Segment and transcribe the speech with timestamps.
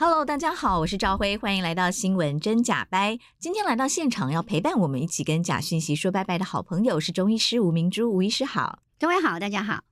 [0.00, 3.18] Hello，大家好，我是赵辉，欢迎来到新闻真假掰。
[3.40, 9.82] 今天来到现场要陪伴我们一起跟假讯息说拜拜的好朋友是中医师吴明珠，吴医师好，各位好，大家好。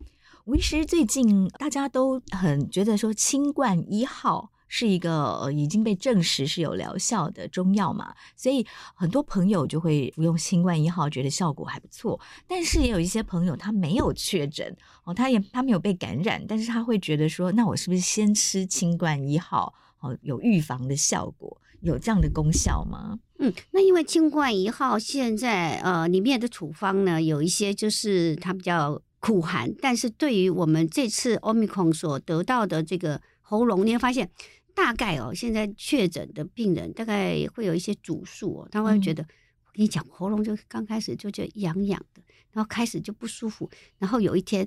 [0.45, 8.65] 吴医师最近大家都很觉得说清冠一号是一个已经被证实是有疗效的中药嘛，所以
[8.95, 12.21] 很多朋友就会服用清冠一号，觉得效果还不错。
[12.47, 19.75] 但是也有一些朋友他没有确诊哦，他也他没有被感染，但是他会觉得说，那我是不是先吃清冠一号？
[20.01, 23.19] 哦，有预防的效果，有这样的功效吗？
[23.39, 34.31] 嗯，那因为清冠一号现在呃里面的处方呢，有一些就是它比较苦寒，但是对于我们这次 Omicron 所得到的这个喉咙，你会发现
[34.75, 39.29] 大概哦，现在确诊的病人大概会有一些主诉哦，他会觉得、嗯、
[39.67, 44.67] 我跟你讲，喉咙就刚开始就觉得痒痒的，然后开始就不舒服，然后有一天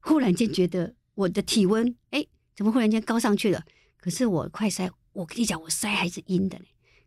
[0.00, 2.24] 忽然间觉得我的体温哎，
[2.56, 3.62] 怎么忽然间高上去了？
[4.00, 6.64] 可是我快塞，我跟你讲，我塞还是阴的嘞。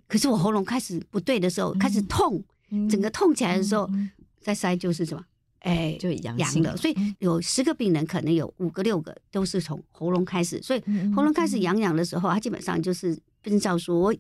[0.08, 5.24] 可是我喉咙开始不对的时候，嗯、开始痛，嗯、整个痛起来的时候，嗯、再塞就是什么？
[5.60, 6.78] 哎，就阳阳的。
[6.78, 10.62] 所以有十个病人，可能有五个、六个都是从喉咙开始。
[10.62, 10.82] 所以
[11.16, 14.14] 喉咙开始痒痒的时候，他基本上就是病灶说。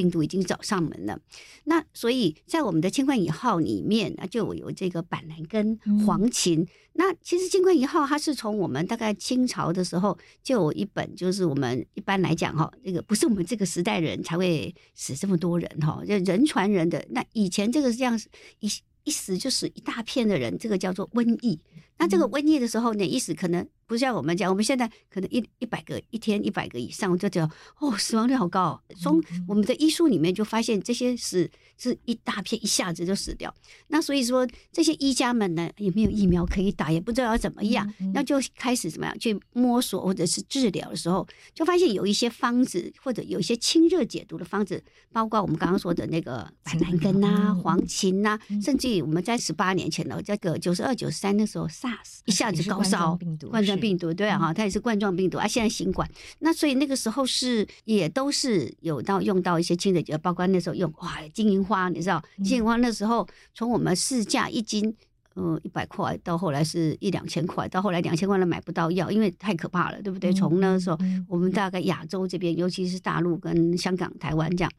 [0.00, 1.20] 病毒已经找上门了，
[1.64, 6.62] 那所以在我们的清冠一号里面啊，就有这个板蓝根、黄芩。
[6.62, 17.04] 嗯、那其实清冠一号它是从我们大概清朝的时候就有一本，就是我们一般来讲哈，这个不是我们这个时代人才会死这么多人哈，就人传人的。
[17.10, 18.18] 那以前这个是这样，
[18.60, 18.70] 一
[19.04, 21.60] 一死就死一大片的人，这个叫做瘟疫。
[21.98, 23.68] 那这个瘟疫的时候呢，一死可能。
[23.90, 28.60] 不像我们讲，我们现在可能一一百个一天一百个以上，我就觉得哦，死亡率好高。
[28.60, 33.52] 哦从我们的医书里面就发现，这些是是一大片一下子就死掉。
[33.88, 44.80] 那所以说，这些医家们呢，也没有疫苗可以打，也不知道要怎么样，那就开始怎么样去摸索或者是治疗的时候，就发现有一些方子或者有一些清热解毒的方子，
[45.10, 53.18] 包括我们刚刚说的那个板蓝根呐、黄芩呐，甚至于我们在十八年前的这个九十二、九十三那时候 SARS 一下子高烧，
[53.50, 53.79] 冠状。
[53.80, 55.46] 病毒对啊，哈，它也是冠状病毒啊。
[55.46, 56.08] 现在新冠，
[56.40, 64.94] 那所以那个时候是也都是有到用到一些清热，包括那时候用哇金银花，你知道金银花那时候从我们市价一斤。
[65.36, 70.32] 嗯，一百块到后来是一两千块，到后来两千块都买不到药，因为太可怕了，对不对？
[70.32, 70.98] 从那时候，
[71.28, 74.70] 我们大概亚洲这边，尤其是大陆跟香港、台湾这样，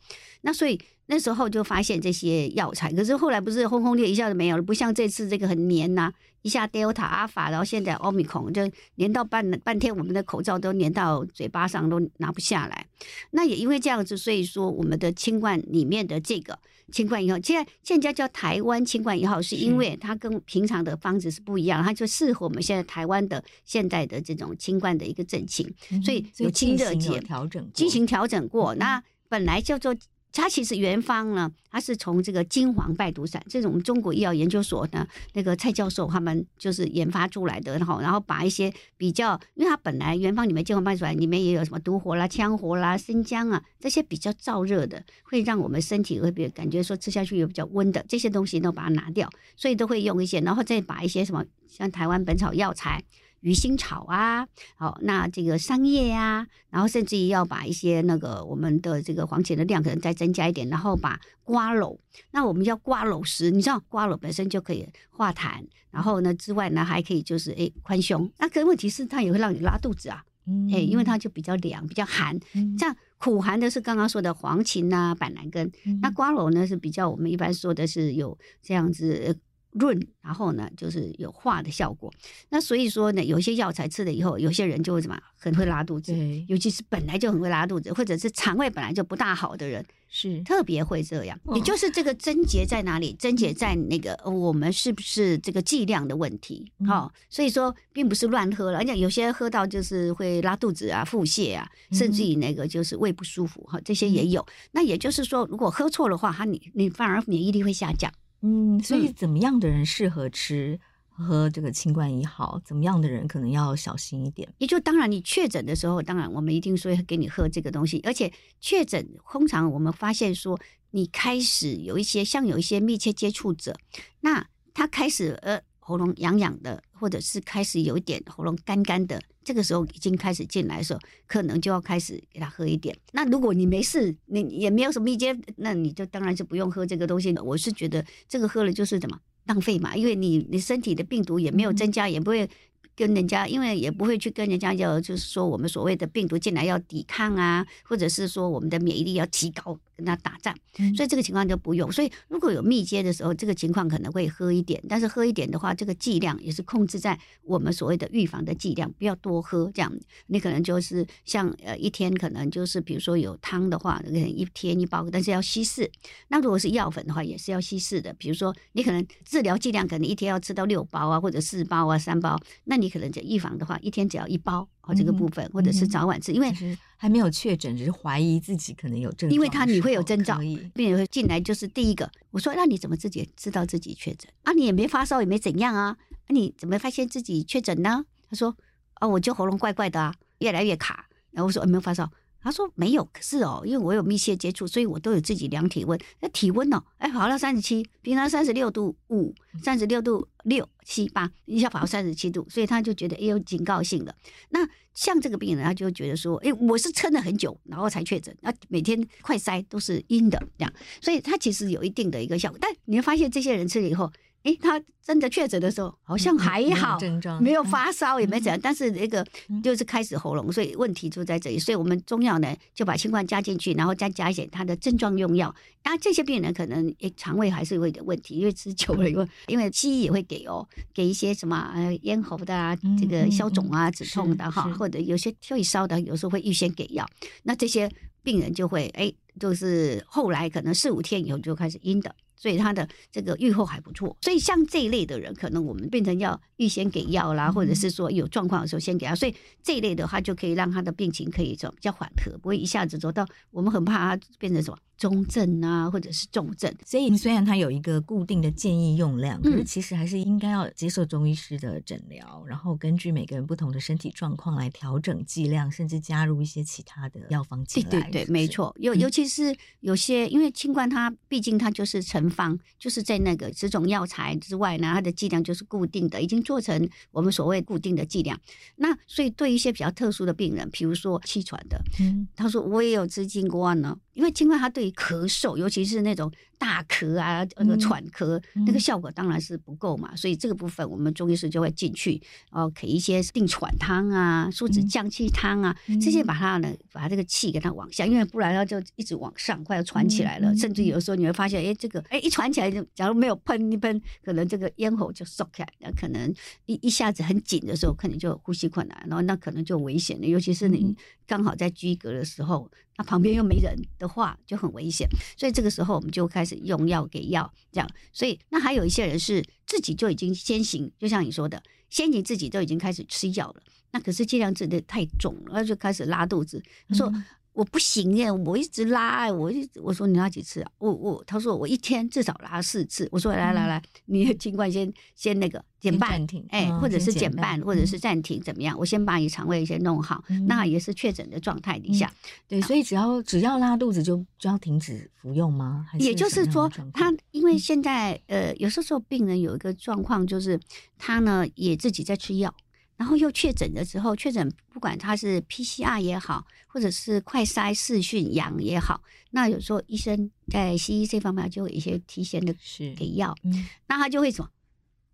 [0.42, 12.86] 那所以那时候就发现这些药材，可是后来不是轰轰烈一下子没有了，不像这次这个很黏呐、啊，一下 Delta、阿法，然后现在 Omicron 就连到半半天，我们的口罩都连到嘴巴上都拿不下来。
[13.32, 16.58] 那也因为这样子，所以说我们的清冠里面的这个。
[16.92, 28.76] 清冠一号，现在现在叫台湾清冠一号，是因为它跟平常的方子是不一样，它就适合我们现在台湾的现在的这种清冠的一个症情，所以有清热解，调整进行调整过。
[28.76, 29.96] 那本来叫做。
[30.34, 53.04] 它其实原方呢，它是从这个金黄败毒散，这种中国医药研究所呢，那个蔡教授他们就是研发出来的，然后然后把一些比较，因为它本来原方里面金黄败毒散里面也有什么独活啦、羌活啦、生姜啊这些比较燥热的，会让我们身体会比感觉说吃下去也比较温的这些东西都把它拿掉，所以都会用一些，然后再把一些什么像台湾本草药材。
[53.42, 61.98] 鱼腥草啊，好，那这个桑叶呀，然后甚至于要把一些那个我们的这个黄芩的量可能再增加一点，然后把瓜蒌，
[62.32, 72.40] 那我们叫瓜蒌石，你知道瓜蒌本身就可以化痰，然后呢之外呢还可以就是诶宽胸，那可问题是它也会让你拉肚子啊，嗯，诶，因为它就比较凉比较寒，
[72.78, 79.36] 这样苦寒的是刚刚说的黄芩呐、板蓝根，那瓜蒌呢是比较我们一般说的是有这样子。
[79.74, 82.12] 润，然后呢，就是有化的效果。
[82.50, 86.14] 那所以说呢，有些药材吃了以后，有些人就会怎么很会拉肚子，
[86.48, 91.40] 尤其是本来就很会拉肚子，或者是肠胃本来就不大好的人，是特别会这样。
[91.46, 93.14] 哦、也就是这个症结在哪里？
[93.14, 96.72] 症结在那个我们是不是这个剂量的问题？
[96.86, 104.42] 好、嗯，所以说并不是乱喝了，而且有些喝到就是会拉肚子啊、腹泻啊，甚至于那个就是胃不舒服哈，这些也有。
[104.42, 108.12] 嗯、那也就是说，如果喝错的话，它你你反而免疫力会下降。
[108.42, 110.80] 嗯，所以怎么样的人适合吃
[111.10, 112.60] 喝这个清冠一号？
[112.66, 114.52] 怎么样的人可能要小心一点？
[114.58, 118.02] 也就当然，你确诊的时候，当然我们一定说给你喝这个东西。
[118.04, 120.60] 而且确诊，通常我们发现说，
[120.92, 123.76] 你开始有一些像有一些密切接触者，
[124.22, 125.62] 那他开始呃
[125.92, 132.98] 喉咙痒痒的，或者是开始有一点喉咙干干的，这个时候已经开始进来的时候，可能就要开始给他喝一点。
[133.12, 137.44] 那如果你没事，你也没有什么密接，那你就当然是不用喝这个东西了。
[137.44, 139.20] 我是觉得这个喝了就是怎么？
[139.46, 142.48] 浪费嘛，因为你你身体的病毒也没有增加，也不会
[142.96, 149.78] 跟人家，因为也不会去跟人家要，就是说我们所谓的病毒进来要抵抗啊，或者是说我们的免疫力要提高。
[150.02, 150.56] 跟他打仗，
[150.96, 151.92] 所以这个情况就不用。
[151.92, 159.72] 所以如果有密接的时候，这个情况可能会喝一点，但是喝一点的话，这个剂量也是控制在我们所谓的预防的剂量，不要多喝。
[159.74, 159.92] 这样
[160.28, 165.90] 你可能就是像呃一天可能就是比如说有汤的话，可能一天一包，但是要稀释。
[166.30, 168.14] 那如果是药粉的话，也是要稀释的。
[168.14, 174.68] 比如说你可能治疗剂量可能一天要吃到六包啊，或者四包啊，三包，那你可能就预防的话，一天只要一包。
[174.92, 176.52] 哦，这个部分，或者是早晚吃，因为
[176.98, 179.32] 还没有确诊，只是怀疑自己可能有症状。
[179.32, 180.38] 因为他你会有征兆，
[180.74, 182.10] 病人会进来就是第一个。
[182.32, 184.52] 我说，那你怎么自己知道自己确诊啊？
[184.54, 185.98] 你也没发烧，也没怎样啊？
[186.28, 188.06] 那你怎么发现自己确诊呢？
[188.30, 188.56] 他说，
[188.96, 191.08] 啊，我就喉咙怪怪的啊，越来越卡。
[191.32, 192.10] 然后我说，有没有发烧？
[192.44, 196.00] 他说没有，可是哦，因为我有密切接触，所以我都有自己量体温。
[196.20, 199.34] 那体温哦，哎，跑到三十七，平常三十六度五，
[199.64, 204.16] 三十六度六七八，一下跑到三十七度，所以他就觉得哎有警告性的。
[204.50, 212.58] 那像这个病人，他就觉得说，哎，我是撑了很久，然后才确诊，那每天快筛都是阴的这样，所以他其实有一定的一个效果。
[212.60, 214.12] 但你会发现，这些人吃了以后。
[214.44, 216.98] 诶，他真的确诊的时候好像还好，
[217.40, 219.26] 没有发烧也没怎样，但是那个
[219.64, 221.60] 就是开始喉咙，所以问题就在这里。
[221.60, 225.54] 所以我们中药呢就把新冠加进去，然后再加一些他的症状用药。
[225.84, 237.08] 那这些病人可能诶肠胃还是有点问题，因为吃久了以后，因为西医也会给哦，给一些什么呃咽喉的啊，这个消肿啊、止痛的哈，或者有些退烧的，有时候会预先给药。
[237.44, 237.88] 那这些
[238.24, 242.16] 病人就会诶，就是后来可能四五天以后就开始阴的。
[242.42, 249.14] 所以他的这个预后还不错，所以像这一类的人，可能我们变成要预先给药啦，或者是说有状况的时候先给他。
[249.14, 254.78] 所以这一类的话，就可以让他的病情可以说比较缓和，不会一下子走到我们很怕他变成什么。
[255.02, 267.90] 中症啊，或者是重症，所以虽然它有一个固定的建议用量，嗯、可是其实还是应该要接受中医师的诊疗，然后根据每个人不同的身体状况来调整剂量，甚至加入一些其他的药方进来。
[267.90, 268.72] 对对对，是是没错。
[268.78, 278.40] 尤尤其是有些，因为清冠它毕竟它就是成方，就是在那个十种药材之外呢，它的剂量就是固定的，已经做成我们所谓固定的剂量。
[278.76, 283.98] 那所以对一些比较特殊的病人，比如说气喘的，嗯，他说我也有吃清冠呢。
[284.14, 290.10] 因为清冠它对咳嗽，尤其是那种大咳啊、那个喘咳，嗯、那个效果当然是不够嘛。
[290.12, 292.22] 嗯、所以这个部分我们中医师就会进去，
[292.52, 300.52] 哦，给一些定喘汤啊、梳子降气汤啊，嗯、这些把它呢，把这个气给它往下，因为不然它就一直往上，快要喘起来了。
[300.52, 306.34] 嗯、甚至有的时候你会发现，哎，这个哎一喘起来就，假如没有喷一喷，可能这个咽喉就缩起来，那可能
[306.66, 310.28] 一一下子很紧的时候，可能就呼吸困难，然后那可能就危险了。
[310.28, 310.96] 尤其是你
[311.32, 312.70] 刚好在居隔的时候。
[312.98, 315.08] 那旁边又没人的话，就很危险。
[315.38, 317.90] 所以这个时候，我们就开始用药给药，这样。
[318.12, 323.64] 所以那还有一些人是自己就已经先行，就像你说的，先行自己都已经开始吃药了。
[323.92, 326.62] 那可是剂量真的太重了，那就开始拉肚子。
[326.90, 327.10] 他说。
[327.54, 330.72] 嗯我不行耶，我一直拉，我一直我说你拉几次啊？
[330.78, 333.06] 我我他说我一天至少拉四次。
[333.12, 338.80] 我说来来来，你尽管先先那个减半，哎，或者是减半，或者是暂停，怎么样？
[338.80, 342.10] 我先把你肠胃先弄好，那也是确诊的状态底下。
[342.48, 345.86] 对，所以只要只要拉肚子就就要停止服用吗？
[346.00, 350.58] 也就是说，他因为现在呃，有时候病人有一个状况，就是
[350.98, 352.56] 他呢也自己在吃药。
[353.02, 362.54] 然后又确诊的时候，确诊不管他是 PCR 也好，或者是快筛视讯阳也好，那有时候医生在西医这方面就有一些提前的
[362.96, 364.50] 给药，嗯、那他就会什么，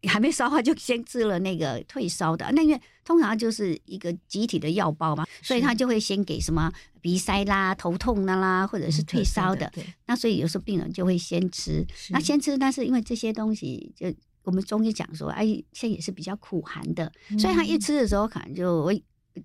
[0.09, 9.71] 还没烧的话就先吃了那个退烧的，那因为通常就是一个集体的药包嘛，所以他就会先给什么鼻塞啦、头痛的啦，或者是退烧的。
[9.77, 14.13] 嗯、那所以有时候病人就会先吃，那先吃，但是因为这些东西就。
[14.47, 19.03] 我们中医讲说，哎，现在也是比较苦寒的，嗯、所以他一吃的时候，可能就胃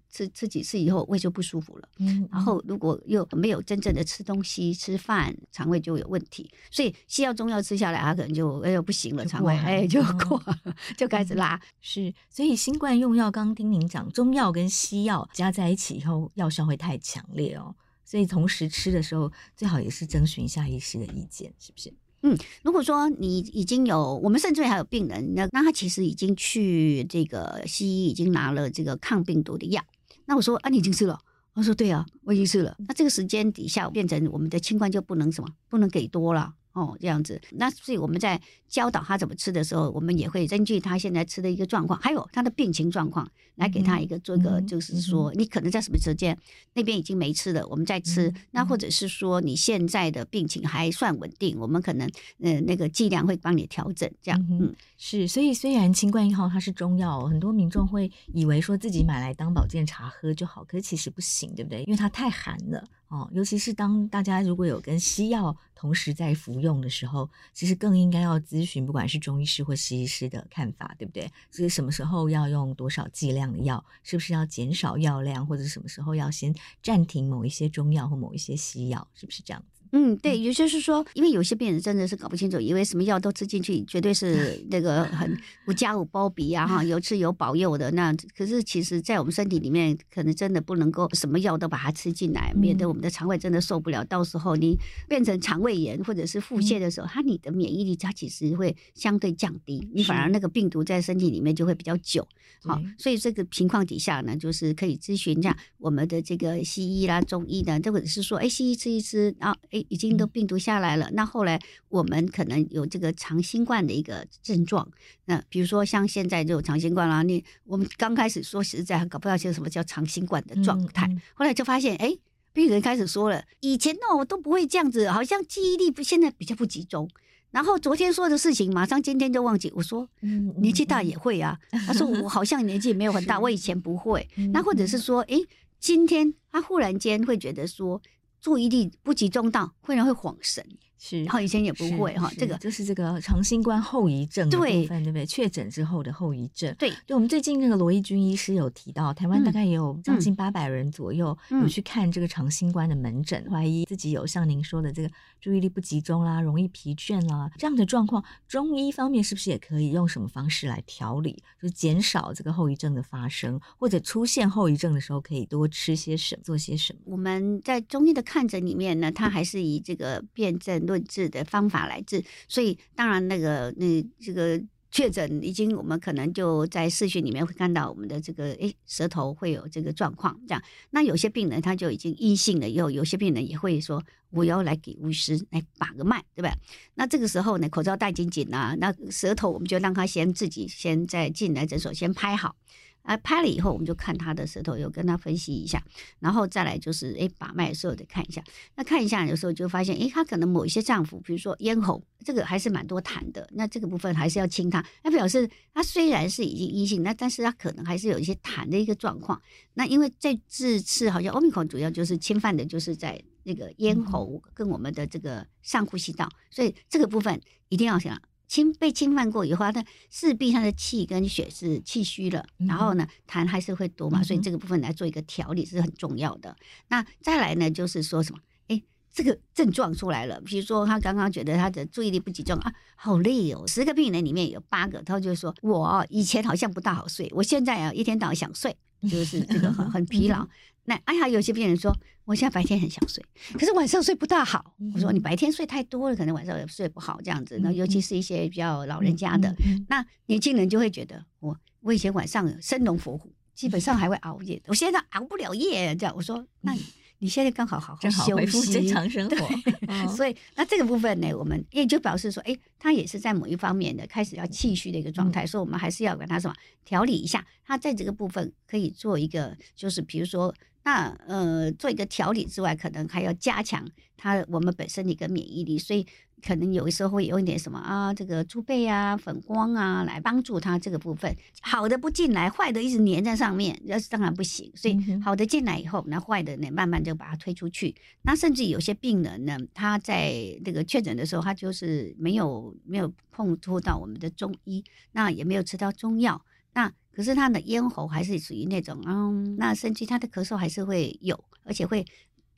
[0.09, 1.88] 吃吃几次以后，胃就不舒服了。
[1.99, 6.49] 嗯，然后如果又没有真正的吃东西、吃饭，肠胃就有问题。
[6.71, 10.40] 所以西药、中药吃下来，他可能就哎呦不行了，肠胃哎就垮，
[10.97, 11.61] 就开始拉。
[11.80, 17.75] 是，所以新冠用药，刚刚听您讲，中药跟西药加在一起以后，药效会太强烈哦。
[18.04, 21.92] 所以同时吃的时候，最好也是征询一下医师的意见，是不是？
[22.22, 29.82] 嗯，如果说你已经有，我们甚至还有病人，那那他其实已经去这个西医已经拿了这个抗病毒的药，
[30.26, 31.18] 那我说啊，你已经吃了？
[31.54, 32.76] 他说对啊，我已经吃了。
[32.88, 36.54] 那这个时间底下变成我们的清冠就不能什么，不能给多了。
[36.72, 46.36] 哦，这样子，那所以我们在教导他怎么吃的时候，我们也会根据他现在吃的一个状况，还有他的病情状况，来给他一个做一个，就是说，你可能在什么时间
[46.72, 48.32] 那边已经没吃了，我们再吃。
[48.52, 52.10] 那或者是说你现在的病情还算稳定，我们可能
[52.40, 54.10] 呃那个剂量会帮你调整。
[54.22, 55.28] 这样，嗯，是。
[55.28, 61.82] 所以虽然清冠一号它是中药，很多民众会以为说自己买来当保健茶喝就好，可是其实不行，对不对？
[61.82, 62.82] 因为它太寒了。
[63.12, 71.31] 哦，尤其是当大家如果有跟西药同时在服用的时候，其实更应该要咨询，不管是中医师或西医师的看法，对不对？
[71.50, 79.81] 所以什么时候要用多少剂量的药，是不是要减少药量，或者什么时候要先暂停某一些中药或某一些西药，是不是这样子？
[79.94, 87.90] 嗯，对，也就是说，因为有些病人真的是搞不清楚，以为什么药都吃进去，绝对是那个 很无加无包庇啊，哈，有吃有保佑的。
[87.90, 94.02] 那可是其实，在我们身体里面，可能真的不能够什么药都把它吃进来，免得我们的肠胃真的受不了。
[94.02, 102.26] 到时候你变成肠胃炎或者是腹泻的时候，它你的免疫力它其实会相对降低，你反而那个病毒在身体里面就会比较久。
[102.62, 109.81] 好，所以这个情况底下呢，就是可以咨询一下我们的这个西医啦、中医的，或者是说，哎，西医吃一吃，然后哎。
[109.88, 114.86] 已经都病毒下来了，那后来我们可能有这个长新冠的一个症状。
[115.24, 122.16] 那比如说像现在就有长新冠啦，你我们刚开始说实在搞不到些什么叫长新冠的状态，后来就发现，哎，
[122.52, 127.08] 病人开始说了，以前哦我都不会这样子，好像记忆力不现在比较不集中，
[127.50, 129.72] 然后昨天说的事情马上今天就忘记。
[129.74, 131.58] 我说，年纪大也会啊。
[131.86, 134.28] 他说我好像年纪没有很大，我以前不会。
[134.52, 135.38] 那或者是说，哎，
[135.78, 138.00] 今天他忽然间会觉得说。
[138.42, 140.66] 注意力不集中到，会然会恍神。
[141.04, 145.26] 是，然后以前也不会哈，这个就是这个长新冠后遗症的部分，对不对？
[145.26, 146.73] 确诊之后的后遗症。
[146.78, 158.25] 对，对，我们最近那个罗一军医师有提到，台湾大概也有将近八百人左右有去看这个长新冠的门诊，怀疑自己有像您说的这个注意力不集中啦、容易疲倦啦这样的状况。
[158.47, 167.00] 中医方面是不是也可以用什么方式来调理，就减少这个后遗症的发生，或者出现后遗症的时候可以多吃些什么、做些什么？
[167.06, 170.91] 我们在中医的看诊里面呢，它还是以这个辩证。
[170.92, 180.62] 论治的方法来治，所以当然那个那这个确诊已经，我们可能就在视讯里面会看到我们的这个诶舌头会有这个状况，这样。
[180.90, 186.54] 那有些病人他就已经阴性了，以后有些病人也会说我要来给巫师来把个脉，对吧？
[186.94, 192.54] 那这个时候呢，口罩戴紧紧啊，那舌头我们就让他先自己先在进来诊所先拍好。
[193.02, 195.82] 啊，拍了以后，我们就看他的舌头，有跟他分析一下，
[196.21, 198.42] 然后再来就是，哎，把脉的时候得看一下。
[198.76, 203.49] 那看一下，有时候就发现，哎，他可能某一些脏腑，比如说咽喉，这个还是蛮多痰的。
[203.52, 204.85] 那这个部分还是要清它。
[205.02, 209.40] 那表示他虽然是已经阴性，那但是他可能还是有一些痰的一个状况。
[209.75, 218.21] 那因为在这次好像 Omicron 主要就是侵犯的就是在那个咽喉跟我们的这个上呼吸道，所以这个部分一定要想。
[218.52, 226.54] 侵被侵犯过以后，他势必他的气跟血是气虚了，然后呢，痰还是会多嘛，所以这个部分来做一个调理是很重要的。
[226.88, 228.38] 那再来呢，就是说什么？
[228.68, 233.66] 哎，这个症状出来了，比如说他刚刚觉得他的注意力不集中啊，好累哦。
[233.66, 238.76] 十个病人里面有八个，他就说我以前好像不大好睡，我现在啊一天到晚想睡，
[239.11, 240.47] 就是这个很很疲劳。
[240.84, 241.92] 那哎呀，有些病人说，
[242.24, 243.24] 我现在白天很想睡，
[243.54, 244.74] 可是晚上睡不大好。
[244.94, 247.58] 我说你白天睡太多了，可能晚上也睡不好这样子。
[247.60, 249.54] 那尤其是一些比较老人家的，
[249.88, 256.14] 那年轻人就会觉得我我以前晚上生龙活虎，基本上还会熬夜，我现在熬不了夜这样。
[256.16, 256.80] 我说那你。
[257.22, 259.46] 你现在刚好好好休息，正常生活。
[259.86, 267.46] 哦、所以那这个部分呢，我们也就表示说，哎，他也是在某一方面的开始要气虚的一个状态，嗯、所以我们还是要给他什么调理一下。
[267.64, 270.52] 他在这个部分可以做一个，就是比如说，
[270.84, 273.86] 那呃，做一个调理之外，可能还要加强
[274.16, 276.06] 它我们本身的一个免疫力，所以。
[276.44, 281.32] 可能有的时候会有一点什么啊，这个猪背啊、粉光啊，来帮助它这个部分。
[281.60, 284.68] 好的不进来，坏的一直粘在上面，那当然不行。
[284.74, 287.94] 所以好的进来以后，那坏的呢，慢慢就把它推出去。
[288.22, 290.34] 那甚至有些病人呢，他在
[290.64, 302.04] 这个确诊的时候，他就是没有没有碰触到我们的中医，那也没有吃到中药，那可是他的咽喉还是属于那种嗯，那甚至他的咳嗽还是会有，而且会。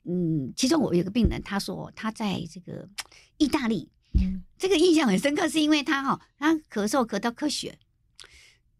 [0.07, 2.87] 嗯，其中我有个病人，他说他在这个
[3.39, 7.75] 意大利，嗯，这个印象很深刻，是因为他哈，他咳嗽咳到咳血，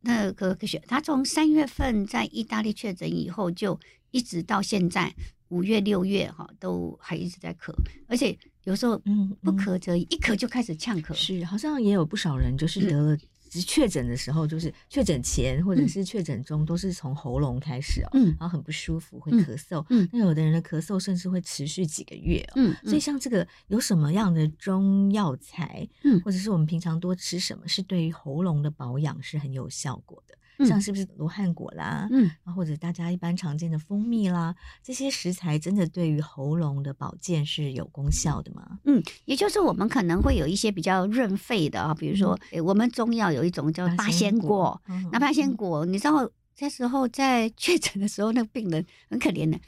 [0.02, 3.80] 那咳咳血，他从三月份在意大利确诊以后，就
[4.12, 5.12] 一直到现在
[5.48, 7.74] 五月六月哈，都还一直在咳，
[8.08, 11.12] 而且有时候嗯不咳则已，一咳就开始呛咳。
[11.16, 13.18] 是，好像也有不少人就是得了。
[13.62, 30.36] 确诊的时候，就是确诊前或者是确诊中，都是从喉咙开始哦，嗯，然后很不舒服，会咳嗽，嗯，那有的人的咳嗽甚至会持续几个月，嗯，所以像这个有什么样的中药材，嗯，或者是我们平常多吃什么，是对于喉咙的保养是很有效果的。
[30.60, 38.80] 像是不是罗汉果啦，嗯，或者大家一般常见的蜂蜜啦，这些食材真的对于喉咙的保健是有功效的吗？
[38.86, 44.82] 嗯，也就是我们可能会有一些比较润肺的啊，比如说，嗯、我们中药有一种叫八仙果，
[45.12, 49.60] 那八仙果，你知道，那时候在 确诊的时候，那个病人很可怜的。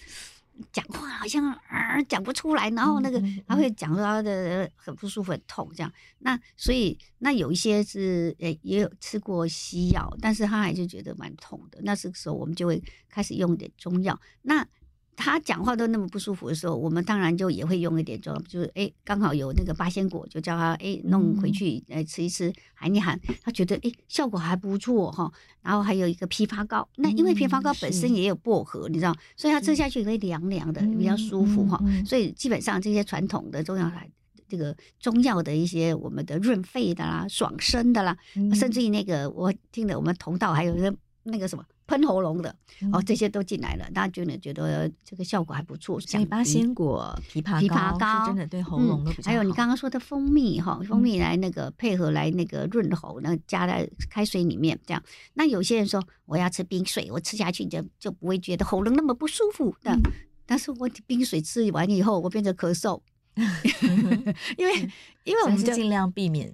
[0.72, 5.92] 讲话好像啊讲不出来，然后那个他会讲到他的很不舒服、很痛这样。
[6.20, 11.80] 那所以那有一些是诶也有吃过西药，但是他还是觉得蛮痛的。
[11.84, 14.20] 那这个时候我们就会开始用点中药。
[14.42, 14.68] 那
[15.18, 25.30] 他讲话都那么不舒服的时候，我们当然就也会用一点中药，就是诶刚好有那个八仙果，就叫他诶弄回去诶吃一吃，含一喊，他觉得诶效果还不错哈。
[25.64, 31.78] 然后还有一个枇杷膏，那因为枇杷膏本身也有薄荷，你知道，所以它吃下去会凉凉的，比较舒服哈。
[32.06, 34.10] 所以基本上这些传统的中药来，
[34.48, 38.16] 这个中药的一些我们的润肺的啦、爽身的啦，
[38.54, 40.94] 甚至于那个我听的我们同道还有那
[41.28, 41.64] 那个什么。
[41.90, 42.54] 喷喉咙的
[42.92, 45.98] 哦，这些都进来了，大家就能觉得这个效果还不错。
[46.02, 49.32] 像八仙果、枇杷枇杷膏真的对喉咙都比较好。
[49.32, 55.02] 还有你刚刚说的蜂蜜哈，蜂蜜来那个配合来那个润喉，那加在开水里面这样。
[55.36, 59.98] 那有些人说我要吃冰水，我吃下去就就不会觉得喉咙那么不舒服的。
[60.46, 63.00] 但是我冰水吃完以后，我变成咳嗽，
[64.58, 64.90] 因为
[65.24, 66.54] 因为我们尽量避免，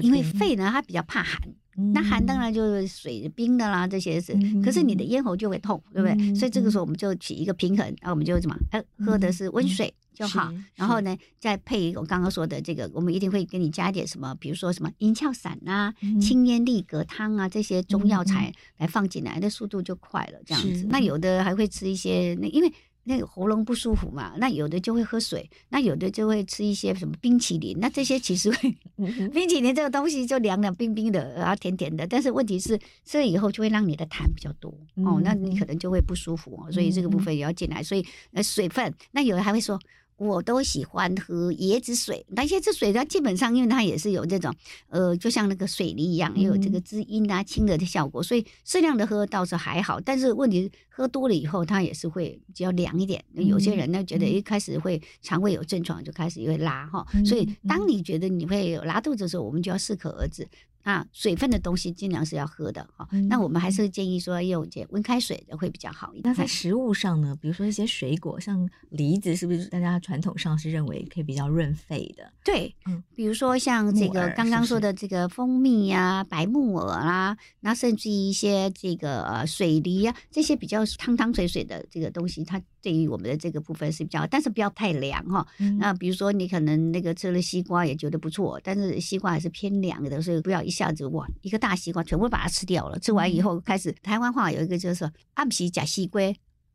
[0.00, 1.42] 因为肺呢它比较怕寒。
[1.94, 6.34] 那寒当然就是水冰的啦，这些是，可是你的咽喉就会痛，对不对？
[6.34, 10.52] 所以这个时候我们就取一个平衡，然后我们就什么，呃，喝的是温水就好。
[10.74, 20.38] 然后呢，再配一个我刚刚说的这个，我们一定会给你加一点什么，比如说什么银翘散啊、清咽利格汤啊这些中药材来放进来，那速度就快了。
[20.44, 22.72] 这样子，那有的还会吃一些，那因为。
[23.08, 28.76] 那个喉咙不舒服嘛，那有的就会喝水，那有的就会吃一些什么冰淇淋，那这些其实会，
[29.32, 39.80] 冰淇淋这个东西就凉凉冰冰的，然后甜甜的，但是问题是吃了以后就会让你的痰比较多哦，那你可能就会不舒服哦，所以这个部分也要进来，所以呃水分，那有的还会说。
[40.20, 44.52] 我都喜欢喝椰子水，那椰子水它基本上因为它也是有这种，
[44.88, 50.00] 呃，就像那个水梨一样，也有这个滋阴啊、清热的效果，所以适量的喝倒是还好。
[50.00, 50.68] 但是问题
[50.98, 53.24] 喝多了以后，它也是会比较凉一点。
[53.34, 57.06] 有些人呢觉得一开始会肠胃有症状，就开始会拉哈。
[57.24, 60.48] 所以当你觉得你会有拉肚子的时候，我们就要适可而止。
[60.84, 63.06] 啊，水分的东西尽量是要喝的哈。
[63.12, 66.22] 嗯、那我们还是建议说用这温开水的会比较好一点。
[66.24, 72.32] 那在食物上呢，比如说一些水果，像梨子，是不是大家传统上是认为可以比较润肺的？
[72.42, 82.62] 对，嗯，比如说像这个刚刚说的这个蜂蜜呀、啊、白木耳啦，那甚至一些这个呃水梨呀、啊，这些比较汤汤水水的这个东西，它。
[82.80, 85.44] 对于我们的这个部分是比较，但是不要太凉哈。
[85.58, 92.96] 嗯、那比如说你可能那个吃了西瓜也觉得不错，但是西瓜还是偏凉的，所以不要一下子哇一个大西瓜全部把它吃掉了。
[93.00, 96.22] 吃完以后开始台湾话有一个就是暗皮假西瓜。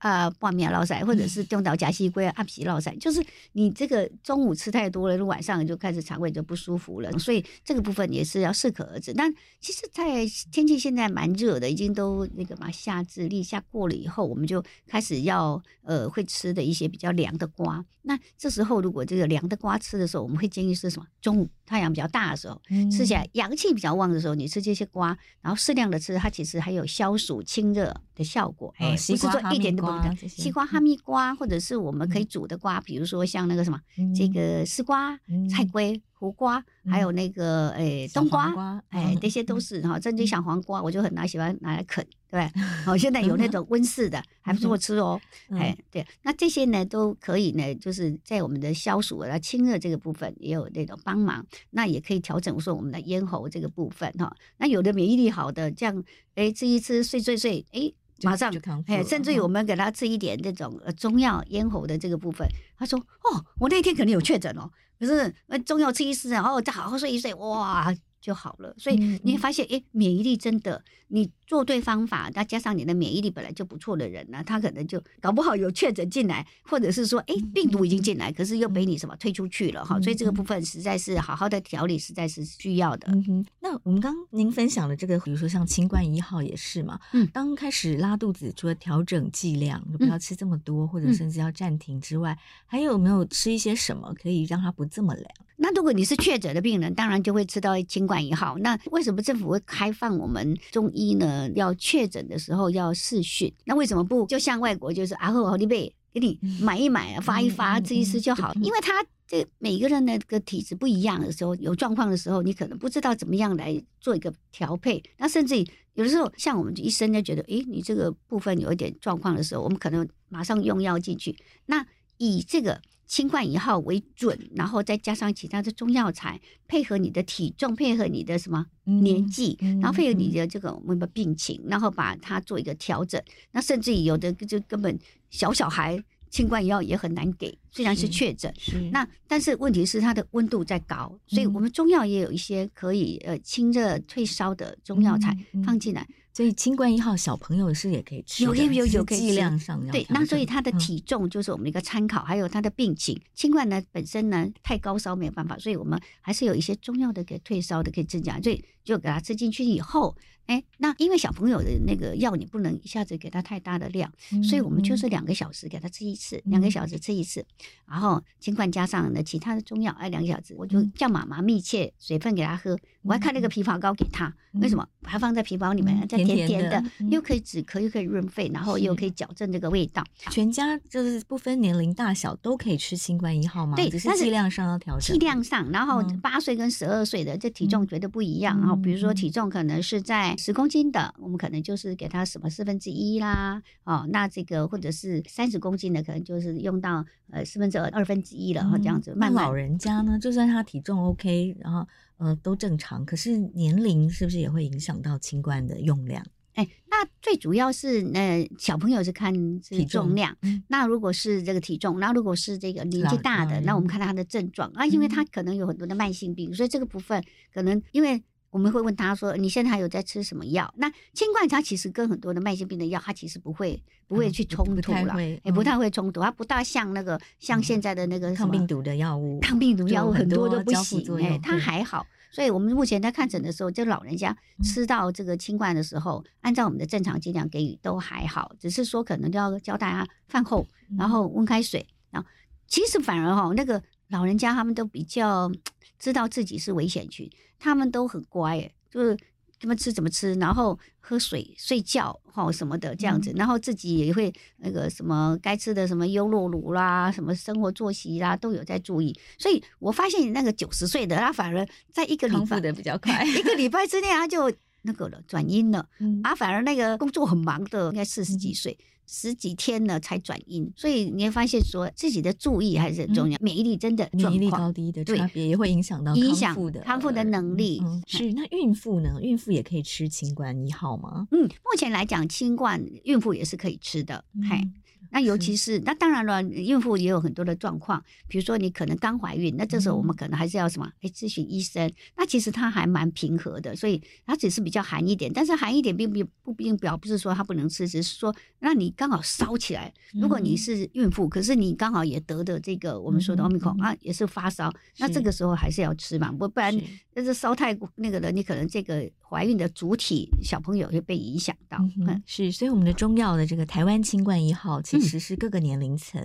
[0.04, 9.14] 啊，拌面烙赛，或者是中岛夹西龟阿皮烙赛，就是你这个中午吃太多了，晚上就开始肠胃就不舒服了，所以这个部分也是要适可而止。
[9.14, 17.86] 但其实，在天气现在蛮热的，已经都那个嘛夏至立夏过了以后，我们就开始要呃会吃的一些比较凉的瓜。
[18.02, 21.08] 那这时候如果这个凉的瓜吃的时候，我们会建议是什么？
[21.22, 22.62] 中午太阳比较大的时候，
[22.92, 28.74] 吃起来阳气比较旺的时候，你吃这些瓜，然后适量的吃，它其实还有消暑清热的效果。
[28.78, 29.92] 哎，不是说一点都不。
[30.28, 33.80] 西瓜、哈密瓜，或者是我们可以煮的瓜，比如说像那个什么，
[34.16, 35.18] 这个丝瓜、
[35.50, 36.02] 菜龟。
[36.24, 42.50] 胡瓜，还有那个诶冬瓜，哎，这些都是哈，甚至小黄瓜，我就很拿喜欢拿来啃，对，
[42.86, 45.20] 好， 现在有那种温室的，还不错吃哦，
[45.52, 54.34] 哎，对，那这些呢都可以呢，就是在我们的消暑啊、清热这个部分也有那种帮忙，那也可以调整说我们的咽喉这个部分哈。
[54.60, 56.02] 那有的免疫力好的，这样
[56.36, 57.92] 哎吃一吃睡睡睡，哎，
[58.24, 58.54] 马上
[58.88, 64.70] 哎，甚至于我们给他吃一点这种中药咽喉的这个部分，他说哦，我那天肯定有确诊哦。
[65.00, 65.34] 可是，
[65.66, 68.74] 中药吃一吃，然后再好好睡一睡，哇，就好了。
[68.78, 80.00] 所以你会发现，哎，免疫力真的，你做对方法，再加上你的免疫力本来就不错的人呢，他可能就搞不好有确诊进来，或者是说，哎，病毒已经进来，可是又被你什么推出去了哈。
[80.00, 83.10] 所以这个部分实在是好好的调理，实在是需要的。
[83.12, 83.46] 嗯哼。
[83.60, 95.28] 那我们刚刚您分享的这个，比如说像清冠一号也是嘛，嗯，刚开始拉肚子，除了调整剂量，就不要吃这么多，或者甚至要暂停之外，还有没有吃一些什么可以让它不这么凉？
[95.56, 98.58] 那如果你是确诊的病人，当然就会吃到清冠一号。
[98.60, 101.50] 那为什么政府会开放我们中医呢？
[101.56, 108.54] 要确诊的时候要试训，那为什么不就像外国就是啊，好利贝给你买一买，发一发，吃一吃就好？
[108.56, 115.02] 因为他这每个人的个体质不一样的时候，有状况的时候，你可能不知道怎么样来做一个调配。
[115.18, 115.58] 那甚至
[115.94, 121.36] 有的时候，像我们医生就觉得，诶，你这个部分有一点状况的时候，我们可能马上用药进去。
[121.66, 121.86] 那
[122.18, 122.82] 以这个。
[123.06, 133.22] 清冠一号为准，然后再加上其他的中药材，配合你的体重，配合你的什么年纪，嗯、然后配合你的这个我们的病情，然后把它做一个调整。
[133.52, 134.98] 那甚至于有的就根本
[135.30, 146.04] 小小孩清冠一号也很难给，虽然是确诊，是那但是问题是它的温度在高，所以我们中药也有一些可以呃清热退烧的中药材放进来。
[146.36, 149.24] 所以清冠一号小朋友是也可以吃，有有有有可以吃。
[149.26, 153.16] 剂量上对，那所以他的体重就是我们的一个参考，嗯、还有他的病情。
[153.36, 167.46] 清冠呢本身呢太高烧没有办法，所以我们还是有一些中药的可以退烧的可以增加，所以就给他吃进去以后，哎，那因为小朋友的那个药你不能一下子给他太大的量，嗯、所以我们就是两个小时给他吃一次，两、嗯、个小时吃一次，
[167.88, 174.86] 然后清冠加上呢其他的中药，哎，两个小时我就叫妈妈密切水分给他喝，我还看那个枇杷膏给他，嗯、为什么？
[175.06, 180.04] 还放在皮包里面，再甜甜的，又可以止咳，又可以润肺，然后又可以矫正这个味道。
[180.30, 183.76] 全家就是不分年龄大小都可以吃新冠一号吗？
[183.76, 185.14] 对，只是剂量上要调整。
[185.14, 188.58] 剂量上，然后八岁跟十二岁的这体重绝对不一样。
[188.60, 193.62] 然后比如说体重可能是在十公斤的，我们可能就是给他什么四分之一啦。
[193.84, 198.64] 哦，那这个或者是三十公斤的，可能就是用到呃四分之二二分之一了。
[198.64, 199.14] 哈，这样子。
[199.18, 201.88] 那老人家呢，就算他体重 OK，然后。
[202.18, 206.24] 呃，都正常，可是年龄是不是也会影响到清冠的用量？
[206.54, 210.34] 哎，那最主要是呃，小朋友是看体重量。
[210.44, 220.72] 嗯、那如果是这个体重，那如果是这个年纪大的，那我们看他的症状啊，因为他可能有很多的慢性病，嗯、所以这个部分可能因为我们会问他说，你现在还有在吃什么药？
[220.78, 232.06] 那清冠它其实跟很多的慢性病的药，它其实不会不会去冲突了，嗯、也不太会冲突，它不大像那个像现在的那个抗病毒的药物，抗病毒药物很多都不行，哎，它还好。
[232.32, 241.88] 所以我们目前在看诊的时候，就老人家吃到这个清冠的时候，按照我们的正常剂量给予都还好，只是说可能都要教大家饭后，然后温开水。
[242.12, 242.30] 然后
[242.68, 243.82] 其实反而哈，那个
[244.14, 245.52] 老人家他们都比较
[246.00, 249.18] 知道自己是危险群，他们都很乖，诶，就是。
[249.60, 259.18] 怎么吃怎么吃，然后喝水、睡觉哈什么的这样子，然后自己也会那个什么该吃的什么优酪乳啦，什么生活作息啦都有在注意。
[259.40, 265.88] 所以我发现那个九十岁的他反而在一个礼拜的比较快，一个礼拜之内他就那个了转阴了，
[266.24, 268.78] 啊反而那个工作很忙的应该四十几岁。
[269.06, 273.38] 十几天了才转阴，所以你会发现说自己的注意还是很重要。
[273.42, 277.82] 免疫力真的免疫力高低的差别也会影响到康复的康复的能力。
[278.08, 279.20] 是那孕妇呢？
[279.22, 281.28] 孕妇也可以吃清冠一号吗？
[281.32, 284.24] 嗯，目前来讲，清冠孕妇也是可以吃的。
[284.50, 284.68] 嘿。
[285.14, 290.92] 那尤其是，是那当然了，孕妇也有很多的状况，比如说你可能刚怀孕，那这时候我们可能还是要什么？
[291.02, 291.94] 哎，咨询医生。
[292.18, 299.94] 那其实它还蛮平和的，所以它只是比较寒一点，但是寒一点并不不并表不是说它不能吃，只是说那你刚好烧起来。
[300.14, 306.76] 如果你是孕妇，可是你刚好也得的这个我们说的奥密克戎啊，也是发烧，那这个时候还是要吃嘛，不不然
[307.14, 311.78] 那是烧太那个了，你可能这个怀孕的主体小朋友会被影响到。
[312.08, 315.03] 嗯，是，所以我们的中药的这个台湾清冠一号其实。
[315.04, 316.22] 其实是各个年龄层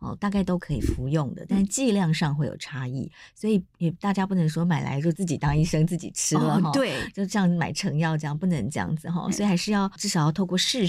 [0.00, 10.86] 哦，大概都可以服用的，但剂量上会有差异，所以也大家不能说买来就自己当医生自己吃了哈，哦，对，就这样买成药这样不能这样子哈，所以还是要至少要透过视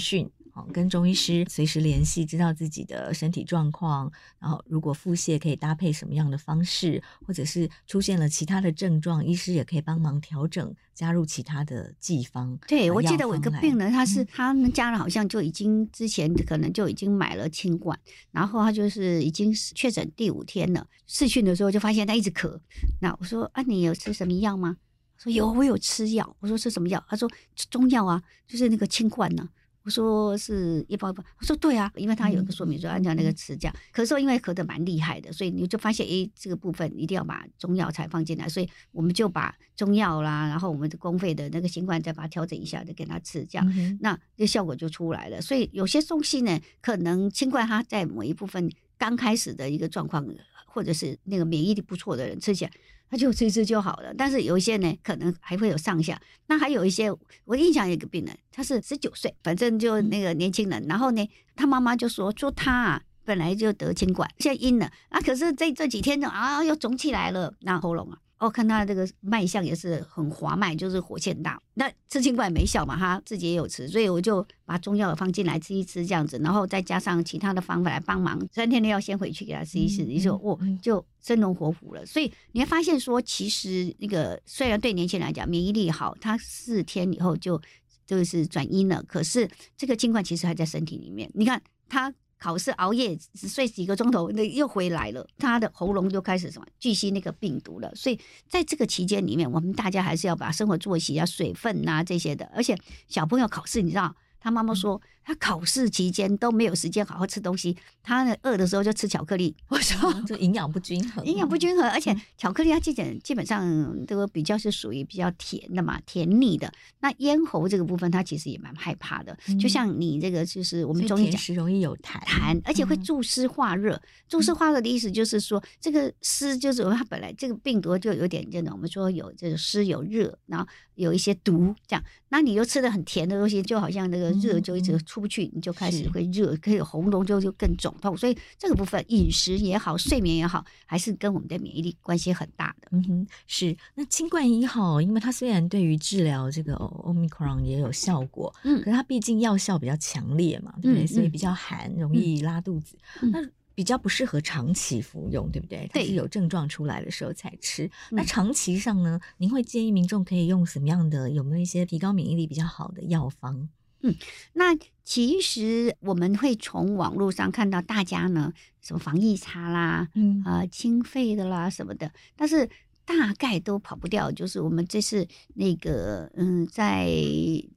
[0.64, 0.72] 讯。
[0.72, 4.10] 跟中医师随时联系，知道自己的身体状况。
[4.38, 12.58] 然后，如果腹泻可以搭配什么样的方式，或者是出现了其他的症状，医师也可以帮忙调整，加入其他的剂方。
[12.66, 17.98] 对，我记得我一个病人，他是他们家人好像就已经之前可能就已经买了清冠，
[18.30, 20.86] 然后他就是已经确诊第五天了。
[21.06, 22.58] 视讯的时候就发现他一直咳。
[23.00, 24.76] 那我说啊，你有吃什么药吗？
[25.18, 26.36] 说有，我有吃药。
[26.40, 27.04] 我说吃什么药？
[27.08, 27.28] 他说
[27.68, 29.48] 中药啊，就是那个清冠呢。
[29.82, 33.74] 我说是一包一包，我说对啊，因为它有一个说明说，按照那个吃这样。
[33.94, 45.40] 咳嗽因为咳得蛮厉害的，所以你就发现，哎，这个部分一定要把中药材放进来，所以我们就把中药啦，然后我们的公费的那个新冠再把它调整一下，再给他吃，这样，嗯、那这效果就出来了。
[45.40, 50.26] 所以有些东西呢，可能清冠它在某一部分刚开始的一个状况，
[50.66, 52.70] 或者是那个免疫力不错的人吃起来。
[53.10, 56.20] 他就吃一吃就好了，但是有一些呢，可能还会有上下。
[56.46, 57.10] 那还有一些，
[57.44, 60.84] 我印象有一个病人，他是十九岁，反正就那个年轻人。
[60.88, 68.18] 然后呢，他妈妈就说说他啊，本来就得清管，现在阴了啊，可是这这几天呢啊，又肿起来了，那喉咙啊。
[68.40, 71.60] 哦，看他这个脉象也是很滑脉，就是火气很大。
[71.74, 78.40] 那吃清冠没效嘛，他自己也有吃，所以我就把中药放进来吃一吃这样子，然后再加上其他的方法来帮忙。
[78.50, 82.04] 三天内要先回去给他吃一吃，你说哦，就生龙活虎了。
[82.06, 87.60] 所以你会发现说，其实那个虽然对年轻人来讲免疫力好，他四天以后就
[88.06, 91.30] 就是转阴了，可是这个清冠其实还在身体里面。
[91.34, 92.14] 你看他。
[92.40, 97.94] 考试熬夜只睡几个钟头，那又回来了，他的喉咙就开始什么聚集那个病毒了。
[97.94, 102.76] 所以在这个期间里面，我们大家还是要把生活作息啊、水分呐这些的，而且
[103.08, 104.16] 小朋友考试，你知道。
[104.40, 109.54] 他妈妈说，他考试期间都没有时间好好吃东西，他饿的时候就吃巧克力。
[109.68, 116.72] 我说，这营养不均衡，营养不均衡，而且巧克力它基本基本上都比较是属于比较甜的嘛，甜腻的。
[117.00, 119.36] 那咽喉这个部分，他其实也蛮害怕的。
[119.60, 124.00] 就像你这个，就是我们中医讲，容易有痰，痰，而且会助湿化热。
[124.26, 132.02] 助湿化热的意思就是说，这个湿就是它本来这个病毒就有点这种，我们说有这个湿有热，然后有一些毒这样。
[132.30, 134.29] 那你又吃的很甜的东西，就好像那个。
[134.32, 138.16] 热就一直出不去，你就开始会热，可以喉咙就就更肿痛。
[138.16, 142.88] 所以这个部分饮食也好，睡眠也好，还是跟我们的免疫力关系很大的。
[142.92, 143.76] 嗯哼，是。
[143.94, 151.04] 那新冠一号，因为它虽然对于治疗这个 Omicron 也有效果，嗯，可是它毕竟药效比较强烈嘛，对不对？
[151.04, 152.96] 嗯、所以比较寒，容易拉肚子。
[153.22, 153.40] 嗯、那
[153.74, 155.88] 比较不适合长期服用，对不对？
[155.92, 157.90] 它是有症状出来的时候才吃。
[158.10, 161.30] 那长期上呢，您会建议民众可以用什么样的？
[161.30, 163.68] 有没有一些提高免疫力比较好的药方？
[164.02, 164.14] 嗯，
[164.54, 170.42] 那其实我们会从网络上看到大家呢，什么防疫茶啦，嗯。
[170.44, 172.68] 啊、呃，清肺的啦什么的，但是
[173.04, 177.10] 大概都跑不掉，就是我们这是那个嗯，在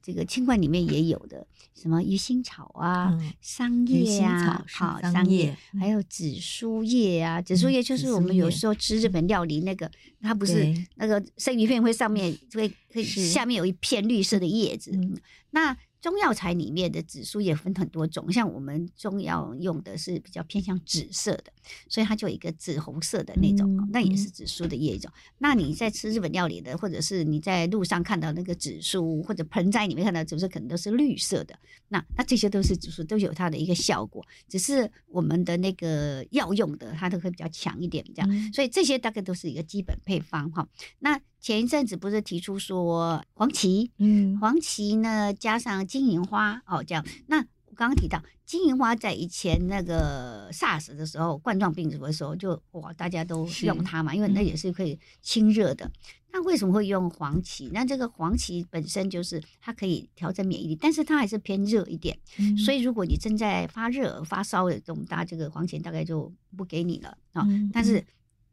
[0.00, 9.90] 这个清冠里面也有的，什么鱼腥草啊、嗯、桑叶啊，好桑叶，还有紫苏叶啊，紫苏叶就是我们有时候吃日本料理那个，
[10.22, 15.18] 它不是那个生鱼片会上面 会会下面有一片绿色的叶子，嗯，
[15.50, 15.76] 那。
[16.04, 21.44] 中药材里面的紫苏叶分很多种，像我们中药用的是比较偏向紫色的，
[21.88, 25.10] 所以它就有一个紫红色的那种，嗯、那也是紫苏的叶一种。
[25.38, 31.58] 那你在吃日本料理的，或者是你在路上看到那个紫苏，或者盆栽里面看到紫苏，可能都是绿色的。
[31.88, 38.30] 那那这些都是紫苏，都有它的一个效果，只是我们的那个药用的，它都会比较强一点，这样。
[38.30, 40.68] 嗯、所以这些大概都是一个基本配方哈。
[40.98, 47.04] 那前一阵子不是提出说黄芪，嗯，黄芪呢加上金银花哦，这样。
[47.26, 55.84] 那我刚刚提到金银花在以前那个 SARS 的时候，冠状病毒的时候就哇，大家都用它嘛，因为那也是可以清热的。
[55.84, 55.92] 嗯、
[56.32, 57.68] 那为什么会用黄芪？
[57.74, 62.18] 那这个黄芪本身就是它可以调整免疫力，但是它还是偏热一点。
[62.38, 67.46] 嗯、所以如果你正在发热发烧的这种大，这个黄芪大概就不给你了啊。
[67.70, 68.02] 但是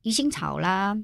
[0.01, 1.01] 鱼腥草啦。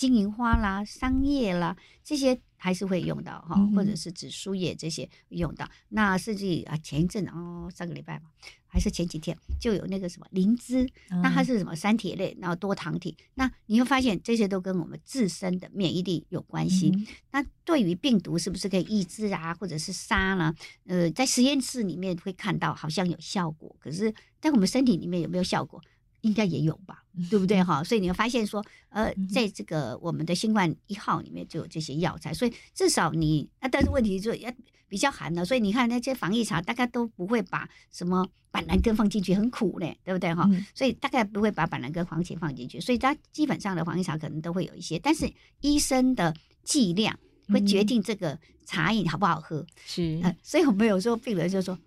[0.00, 5.68] 金银花啦、桑叶啦，这些还是会用到哈，或者是紫苏叶这些用到。
[5.90, 8.24] 那甚至啊，前一阵哦，上个礼拜吧，
[8.66, 13.14] 还是前几天，就有那个什么灵芝，嗯、那它是什么三铁类，然后多糖体。
[13.34, 16.88] 那你会发现这些都跟我们自身的免疫力有关系。
[16.88, 20.54] 嗯、那对于病毒是不是可以抑制啊，或者是杀呢？
[20.86, 25.78] 呃，在实验室里面会看到好像有效果，可是在我们身体里面有没有效果？
[26.22, 27.82] 应该也有吧，对不对哈？
[27.82, 34.52] 所以你会发现说，呃，在这个我们的新冠一号里面就有这些药材，所以至少你啊，但是问题就要
[34.88, 40.48] 比较寒了，所以你看那些防疫茶，大概都不会把什么板蓝根放进去，很苦嘞，对不对哈？
[40.74, 51.78] 所以大概不会把板蓝根、黄芪放进去，所以它基本上的防疫茶可能都会有一些，但是医生的剂量会决定这个茶饮好不好喝，是、呃，所以我们有时候病人就说，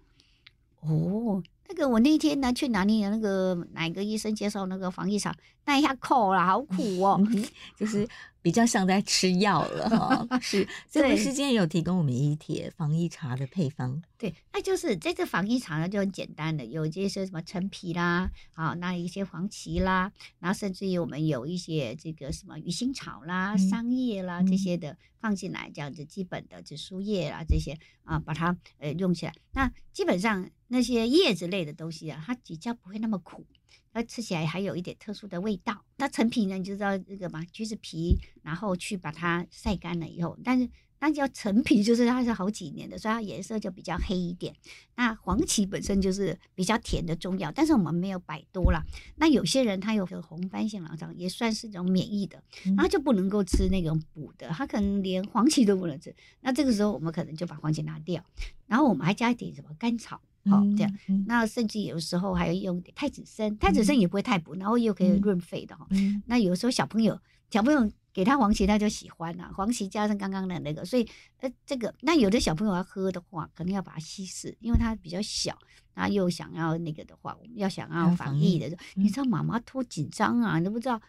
[0.80, 1.44] 哦。
[1.76, 3.04] 那个我那天呢去哪里？
[3.04, 7.20] 那个哪个医生介绍那个防疫厂，那一下扣了，好苦哦。
[7.76, 8.08] 就是
[8.44, 10.28] 比较像在吃药了哈。
[10.40, 14.04] 是，所以我们今天有提供我们一帖防疫茶的配方。
[14.18, 29.34] 对，那就是这个防疫茶呢就很简单的，有这些什么陈皮啦，啊，那一些黄芪啦，然后甚至于我们有一些这个什么鱼腥草啦、桑叶啦、嗯、这些的放进来，这样子基本的紫苏叶啊这些啊，把它呃用起来。
[29.54, 33.46] 那基本上那些叶子类的东西啊，它比较不会那么苦。
[33.94, 35.86] 它吃起来还有一点特殊的味道。
[35.98, 40.68] 那陈皮呢，你就知道这个嘛，橘子皮，然后去把它晒干了以后，但是
[41.00, 44.56] 那叫陈皮，就是它是好几年的，所以它颜色就比较黑一点。
[44.96, 48.82] 那黄芪本身就是比较甜的中药，但是我们没有摆多了。
[49.18, 56.16] 那有些人他有个红斑性狼疮，也算是一种免疫的，然后就不能够吃那种补的，他可能连黄芪都不能吃。
[56.40, 58.24] 那这个时候我们可能就把黄芪拿掉，
[58.68, 60.22] 然后我们还加一点什么甘草。
[60.50, 60.94] 好，这样，
[61.26, 65.88] 那甚至有时候还要用点太子参，太子参也不会太补，然后又可以润肺的哈。
[66.26, 67.18] 那有时候小朋友，
[67.50, 71.08] 小朋友给他黄芪，他就喜欢了，黄芪加上刚刚的那个，所以
[71.40, 75.58] 呃，这个那有的小朋友要喝的话，可能要把它稀释，因为他比较小，
[75.96, 81.02] 那又想要那个的话，我们要想要防疫的时候，你知道妈妈多紧张啊，你都不知道。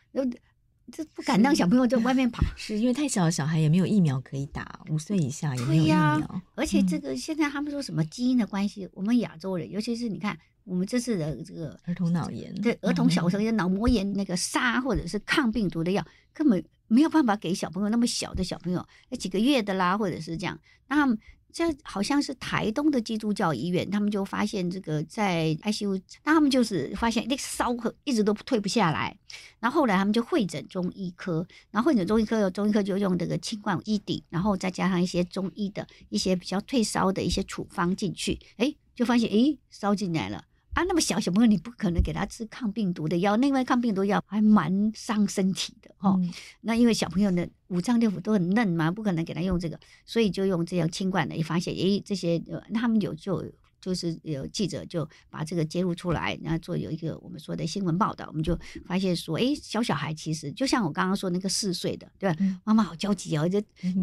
[0.92, 5.96] 这不敢让小朋友在外面跑，是因为太小的小孩也没有疫苗可以打，五岁以下也没有疫苗。
[5.96, 18.86] 啊、而且这个现在他们说什么基因的关系，嗯、我们亚洲人，尤其是你看我们这次的这个儿童脑炎，对儿童小时候脑膜炎那个杀或者是抗病毒的药，根本没有办法给小朋友那么小的小朋友，
[19.18, 21.16] 几个月的啦，或者是这样，那。
[21.54, 29.16] 这好像是台东的基督教医院，他们就发现这个在 ICU，那他们就是发现那个烧一直都退不下来，
[29.60, 40.44] 然后后来他们就会诊中医科，然后会诊中医科，中医科就用这个清冠一滴，然后再加上一些中医的一些比较退烧的一些处方进去，哎，就发现哎烧进来了。
[40.74, 46.16] 啊，那么小小朋友你不可能给他吃抗病毒的药，另外抗病毒药还蛮伤身体的哦。
[46.20, 46.30] 嗯、
[46.62, 51.36] 那因为小朋友的五脏六腑都很嫩嘛，不可能给他用这个，所以就用这样清冠的。
[51.36, 53.44] 也发现，诶，这些那他们有就
[53.80, 62.36] 就是有记者就把这个揭露出来，然后做有一个我们说的新闻报道，我们就发现说，诶，小小孩其实就像我刚刚说那个四岁的，对吧？
[62.40, 63.62] 嗯、妈妈好焦急哦，就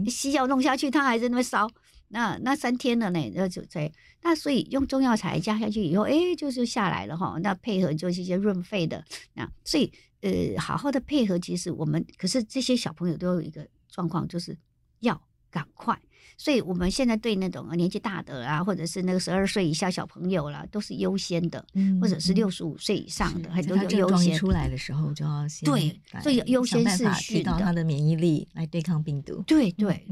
[0.09, 1.69] 西药弄下去，他还在那边烧。
[2.11, 7.37] 那那三天了呢，那就在那，所以用中药材加下去以后，哎，就是下来了哈。
[7.41, 14.57] 那配合就是一些润肺的，那所以呃，好好的配合，其实我们可是这些小朋友都有一个状况，就是
[14.99, 15.19] 要
[15.49, 15.99] 赶快。
[16.41, 21.63] 所以我们现在对那种年纪大的啊，或者是那个十二岁以下小朋友啦，都是优先的，
[22.01, 29.43] 或者是六十五岁以上的，很多有优先出来的时候就要先对，所以优先是提高他的免疫力来对抗病毒。
[29.45, 30.03] 对对，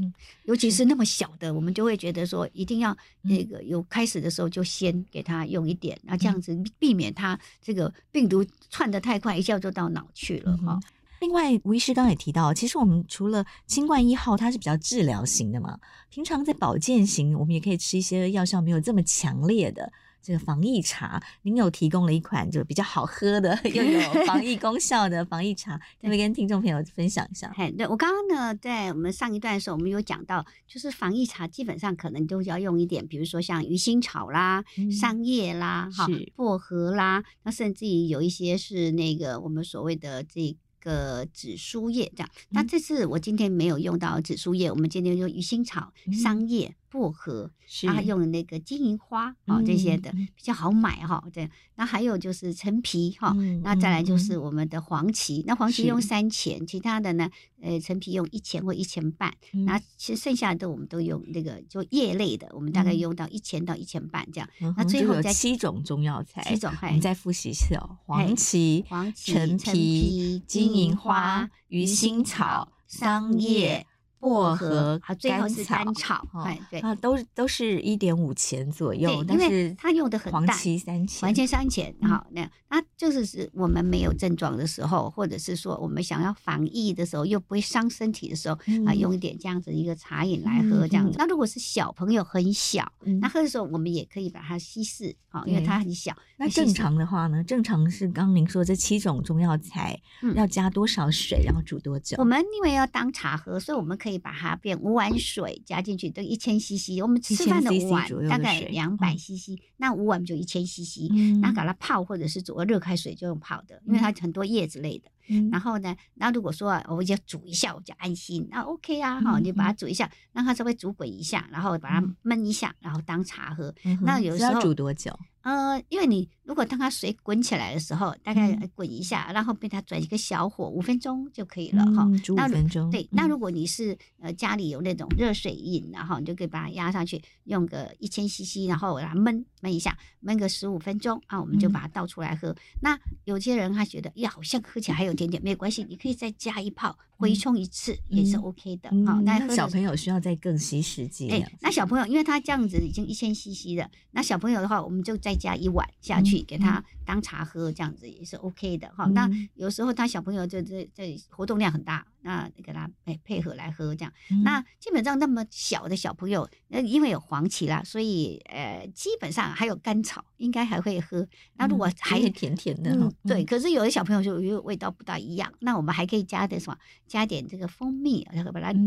[0.44, 10.78] 尤其是那么小的，我们就会觉得说一定要那个有开始的时候就先给他用一点，那这样子避免他这个病毒窜得太快，一下就到脑去了哈。
[11.20, 15.78] 另外，吴医师刚刚也提到，其实我们除了新冠一号，它是比较治疗型的嘛，
[16.08, 21.22] 平常在保健型，我们也可以吃一些药效没有这么强烈的这个防疫茶。
[21.42, 27.52] 您有提供了一款就比较好喝的，又有 防疫功效的防疫茶，可不可以跟听众朋友分享一下？
[27.76, 34.64] 对，我刚刚呢，在我们上一段的时候，我们有讲到，就是防疫茶基本上可能都要用一点，比如说像鱼腥草啦、
[34.98, 41.20] 桑叶啦、哈、嗯、薄荷啦，那甚至于有一些是那个我们所谓的这个。
[41.32, 46.74] 紫苏叶这样，那这次我今天没有用到紫苏叶，我们今天用鱼腥草、桑叶。
[46.90, 47.50] 薄荷，
[47.82, 51.50] 然后用那个金银花啊这些的比较好买哈，这样。
[51.76, 57.30] 那还有就是陈皮哈，那再来就是我们的黄芪，那黄芪用三钱，其他的呢，
[57.62, 59.32] 呃，陈皮用一钱或一钱半。
[59.64, 64.50] 那其实剩下的我们都用那个就叶类的，我们大概用到一钱到一钱半这样。
[64.76, 73.86] 那最后再七种中药材，七种，我们再复习一次哦：黄芪、黄芪、陈皮、金银花、鱼腥草、桑叶。
[74.20, 91.16] 薄荷，好，最后是甘草，哎，对，啊，都都是一点五钱左右，因为它用的很淡，黄芪三钱，黄芪三钱，好，那那就是是我们没有症状的时候，或者是说我们想要防疫的时候，又不会伤身体的时候，啊，用一点这样子一个茶饮来喝，这样子。
[91.16, 96.14] 那如果是小朋友很小，那喝的时候我们也可以把它稀释，好，因为它很小。
[96.36, 97.42] 那正常的话呢？
[97.42, 99.98] 正常是刚您说这七种中药材
[100.34, 102.16] 要加多少水，然后煮多久？
[102.18, 104.09] 我们因为要当茶喝，所以我们可以。
[104.10, 107.00] 可以把它变五碗水加进去，都一千 CC。
[107.00, 111.08] 我们吃饭的碗大概两百 CC，那五碗就一千 CC。
[111.40, 115.08] 那把它泡或者是煮个热开水就用泡的，因为它很多叶子类的。
[115.52, 123.72] 然后呢，那如果说我就煮一下，我就安心，那 OK 啊，哈，你把它煮一下，让它稍微煮滚一下，然后把它焖一下，然后当茶喝。
[124.02, 125.16] 那有时候煮多久？
[125.42, 132.04] 呃，因为你如果当它水滚起来的时候，大概滚一下，然后被它转一个小火，五分钟就可以了哈。
[132.24, 132.90] 煮五分钟。
[132.90, 142.52] 对，那如果你是呃家里有那种热水饮，然后你就可以把它压上去，用个一千 CC，然后把它焖焖一下，焖个十五分钟啊，我们就把它倒出来喝。
[142.82, 148.90] 那有些人他觉得呀，好像喝起来还有点点，没关系，你可以再加一泡，回冲一次也是 OK 的。
[149.06, 151.30] 好，那小朋友需要再更稀释剂。
[151.30, 159.06] 哎，那小朋友因为他这样子已经一千 CC 了，那小朋友的话，我们就再加一碗下去给他当茶喝，这样子也是 OK 的哈。
[159.06, 162.06] 那有时候他小朋友这这这活动量很大。
[162.22, 164.12] 那给他配配合来喝，这样。
[164.30, 171.26] 嗯、那基本上那么小的小朋友，那因为有黄芪啦，所以呃，基本上还有甘草，应该还会喝。
[171.56, 173.42] 那如果还、嗯、甜甜的，嗯，对。
[173.42, 176.76] 可是有的小朋友就因为味道不大一样，那我们还可以加点什么？
[177.06, 178.78] 加点这个蜂蜜，然后把它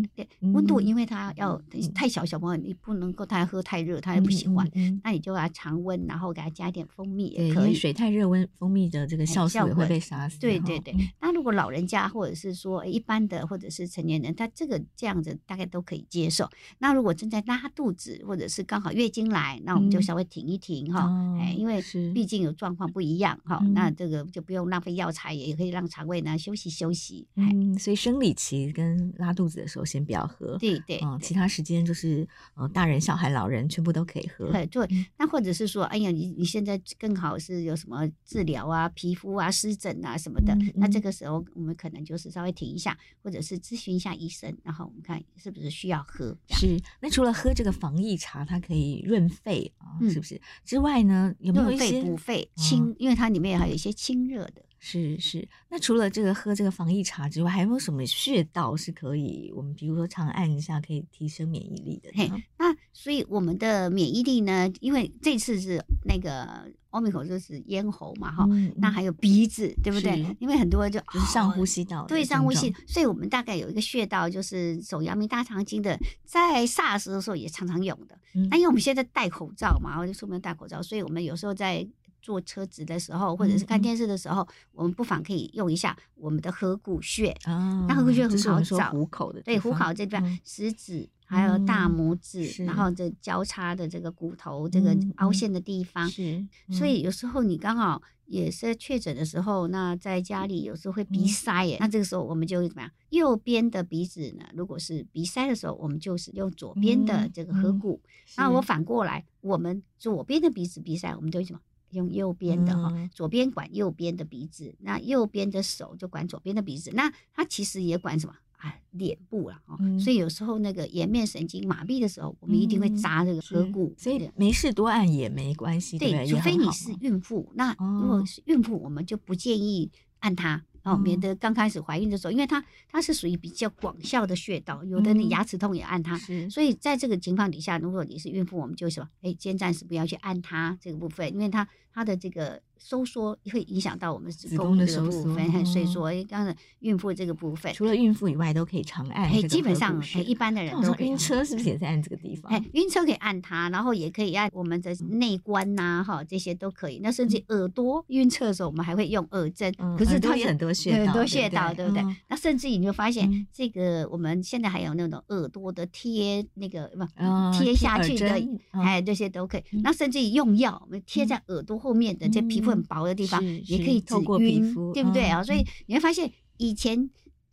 [0.41, 1.59] 温度，因为它要
[1.95, 4.69] 太小小朋友，你不能够他喝太热，他也不喜欢。
[4.75, 7.73] 嗯、那你就把它常温，然后给他加点蜂蜜也可以。
[7.73, 10.39] 水太热温，蜂蜜的这个酵素也会被杀死。
[10.39, 10.93] 对对对。
[11.19, 13.23] 那如果老人家或者是说一般。
[13.23, 16.49] 的或者是成年人，他这个这样子大概都可以接受。
[16.79, 21.09] 那如果正在拉肚子，或者是刚好月经来，那我们就稍微停一停哈，
[21.39, 21.81] 哎，因为
[22.13, 23.59] 毕竟有状况不一样哈。
[23.73, 27.25] 那这个就不用浪费药材，也可以让肠胃呢休息休息。
[27.35, 30.57] 嗯，所以生理期跟拉肚子的时候先不要喝。
[30.57, 34.47] 对对，嗯，其他时间就是呃，大人、小孩、老人全部都可以喝。
[34.51, 34.85] 对对，
[35.17, 37.92] 那或者是说，哎呀，你你现在更好是有什么
[38.25, 42.97] 治疗啊，皮肤啊湿疹啊什么的，那这个时候我们可能就是稍微停一下。
[43.21, 46.37] 或者是咨询一下医生，然后我们看是不是需要喝。
[46.49, 50.41] 是，那除了喝这个防疫茶，它可以润肺啊，是不是？
[50.65, 52.93] 之外呢，有没有一些润肺补肺清？
[52.99, 54.61] 因为它里面还有一些清热的。
[54.77, 55.47] 是是。
[55.69, 62.11] 那除了这个喝这个防疫茶之外，还有没有什么穴道是可以我们比如说长按一下可以提升免疫力的？
[62.13, 64.69] 嘿，那所以我们的免疫力呢？
[64.81, 66.69] 因为这次是那个。
[66.93, 70.35] 欧米克就是咽喉嘛，哈、嗯，那还有鼻子，对不对？
[70.39, 78.15] 因为很多就就是上呼吸道，对，上呼吸，所以我们大概有一个穴道，就是走阳明大肠经的，在 SARS 的时候也常常用的。
[78.33, 81.85] 那、嗯、因为我们现在戴口罩嘛，我就出门戴口罩，所以我们有时候在
[82.23, 87.85] 坐车子的时候，或者是看电视的时候，嗯、我们不妨可以用一下我们的合谷穴啊。
[87.87, 91.09] 那合谷穴很好找，虎口的，对，虎口这边、嗯、食指。
[91.25, 96.45] 还有大拇指，嗯、然后这交叉的这个骨头，嗯、这个凹陷的地方，是。
[96.67, 102.91] 嗯、所以有时候你刚好也是确诊的时候，那在家里有时候会鼻塞耶，嗯、那这个时候我们就怎么样？
[103.09, 104.45] 右边的鼻子呢？
[104.53, 107.99] 如果是鼻塞的时候，我们就是用左边的这个合谷。
[108.37, 111.59] 那、嗯、我反过来，我们左边的鼻子鼻塞，我们就什么？
[111.93, 116.91] 用右边的哈，嗯、左边管右边的鼻子，那右边的手就管左边的鼻子。
[116.93, 118.75] 那它其实也管什么啊？
[118.91, 127.51] 脸部了哦，所以有时候那个颜面神经麻痹的时候，我们一定会扎这个合谷，所以没事多按也没关系，对，除非你是孕妇。
[127.55, 136.17] 那如果是孕妇，我们就不建议按它哦，免得刚开始怀孕的时候，因为它它是属于比较广效的穴道，有的你牙齿痛也按它。
[136.49, 142.61] 所以在这个情况底下，如果你是孕妇，我们就什么，哎，先暂时不要去按它这个部分，因为它它的这个。
[142.79, 149.31] 收缩会影响到我们子宫的这个部分，所以说刚才孕妇这个部分，除了孕妇以外都可以常按。
[149.47, 150.93] 基本上一般的人都。
[150.95, 152.51] 晕车是不是也在按这个地方？
[152.51, 156.99] 哎，晕车可以按它，然后也可以按我们的内关呐，哈，这些都可以。
[157.01, 159.73] 那甚至耳朵晕车的时候，我们还会用耳针。
[159.97, 162.03] 可是它有很多穴道，很多穴道，对不对？
[162.27, 169.63] 那甚至你就发现，这个我们现在还有那种耳朵的贴那个不贴下去的，哎，这些都可以。
[169.83, 173.43] 那甚至用药，我们贴在耳朵后面的这皮肤很薄的地方。
[173.43, 175.41] 也可以透过皮肤，对不对啊？
[175.41, 177.09] 嗯、所以你会发现，以前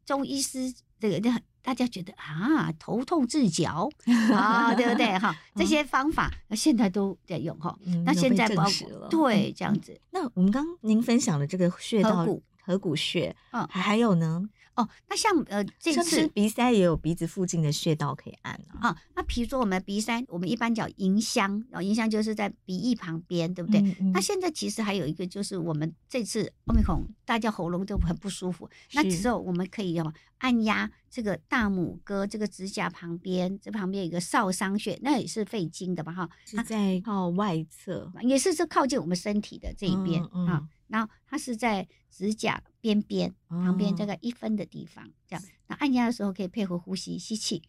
[0.06, 3.90] 中医师这个，大家觉得啊，头痛治脚
[4.32, 5.36] 啊，对不对哈？
[5.56, 7.76] 这些方法现在都在用哈。
[7.84, 10.00] 嗯、那现在包括对这样子。
[10.10, 12.24] 那我们刚刚您分享的这个穴道，
[12.70, 14.48] 合谷，穴，嗯，还有呢？
[14.76, 18.88] 哦，那像呃，这次鼻塞也有鼻子附近的穴道可以按啊。
[18.88, 23.80] 啊，那比如说我们鼻塞，我们一般叫迎香，然后迎香就是在鼻翼旁边，对不对？
[23.80, 36.12] 嗯嗯、那现在其实还有一个，就是我们这次欧米孔，大家喉咙都很不舒服，是那之后我们可以用按压这个大拇哥这个指甲旁边，这旁边有一个少商穴，那也是肺经的吧？
[36.12, 40.66] 哈，是在靠外侧，也是是靠近我们身体的这一边啊。
[40.90, 45.42] 然后它是在指甲边边旁边这个一分的地方，这样。
[45.68, 47.62] 那按压的时候可以配合呼吸，吸气，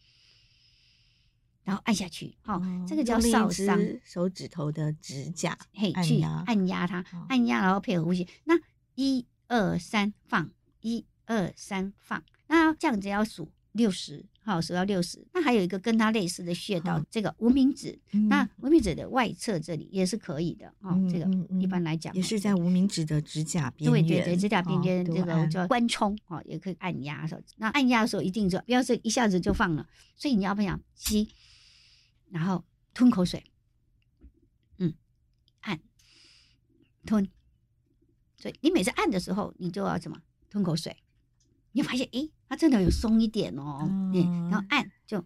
[1.64, 2.36] 然后按下去。
[2.42, 3.80] 好，这个叫少商。
[4.04, 8.28] 手指头的指甲，嘿，去按压它，按压然后配合呼吸。
[8.44, 8.56] 那
[8.96, 10.50] 一二三放，
[10.82, 12.24] 一二三放。
[12.48, 15.26] 那这样子要数六十，好，数到六十。
[15.34, 17.98] 那还有一个跟它类似的穴道，这个无名指。
[18.12, 20.92] 嗯那无名指的外侧这里也是可以的哦。
[20.94, 21.26] 嗯这个
[21.60, 27.26] 一般来讲也是在无名指的指甲边缘，对对对，指甲边边这个叫关冲哦，也可以按压。
[27.58, 31.30] 那按压的时候一定就不要是一下子就放了，所以你要不要吸，
[32.30, 33.44] 然后吞口水，
[34.80, 34.94] 嗯，
[35.62, 35.80] 按
[37.06, 37.30] 吞。
[38.38, 40.20] 所以你每次按的时候，你就要怎么
[40.50, 40.98] 吞口水？
[41.72, 43.80] 你就发现，诶，它真的有松一点哦。
[43.84, 45.24] 嗯嗯，然后按就，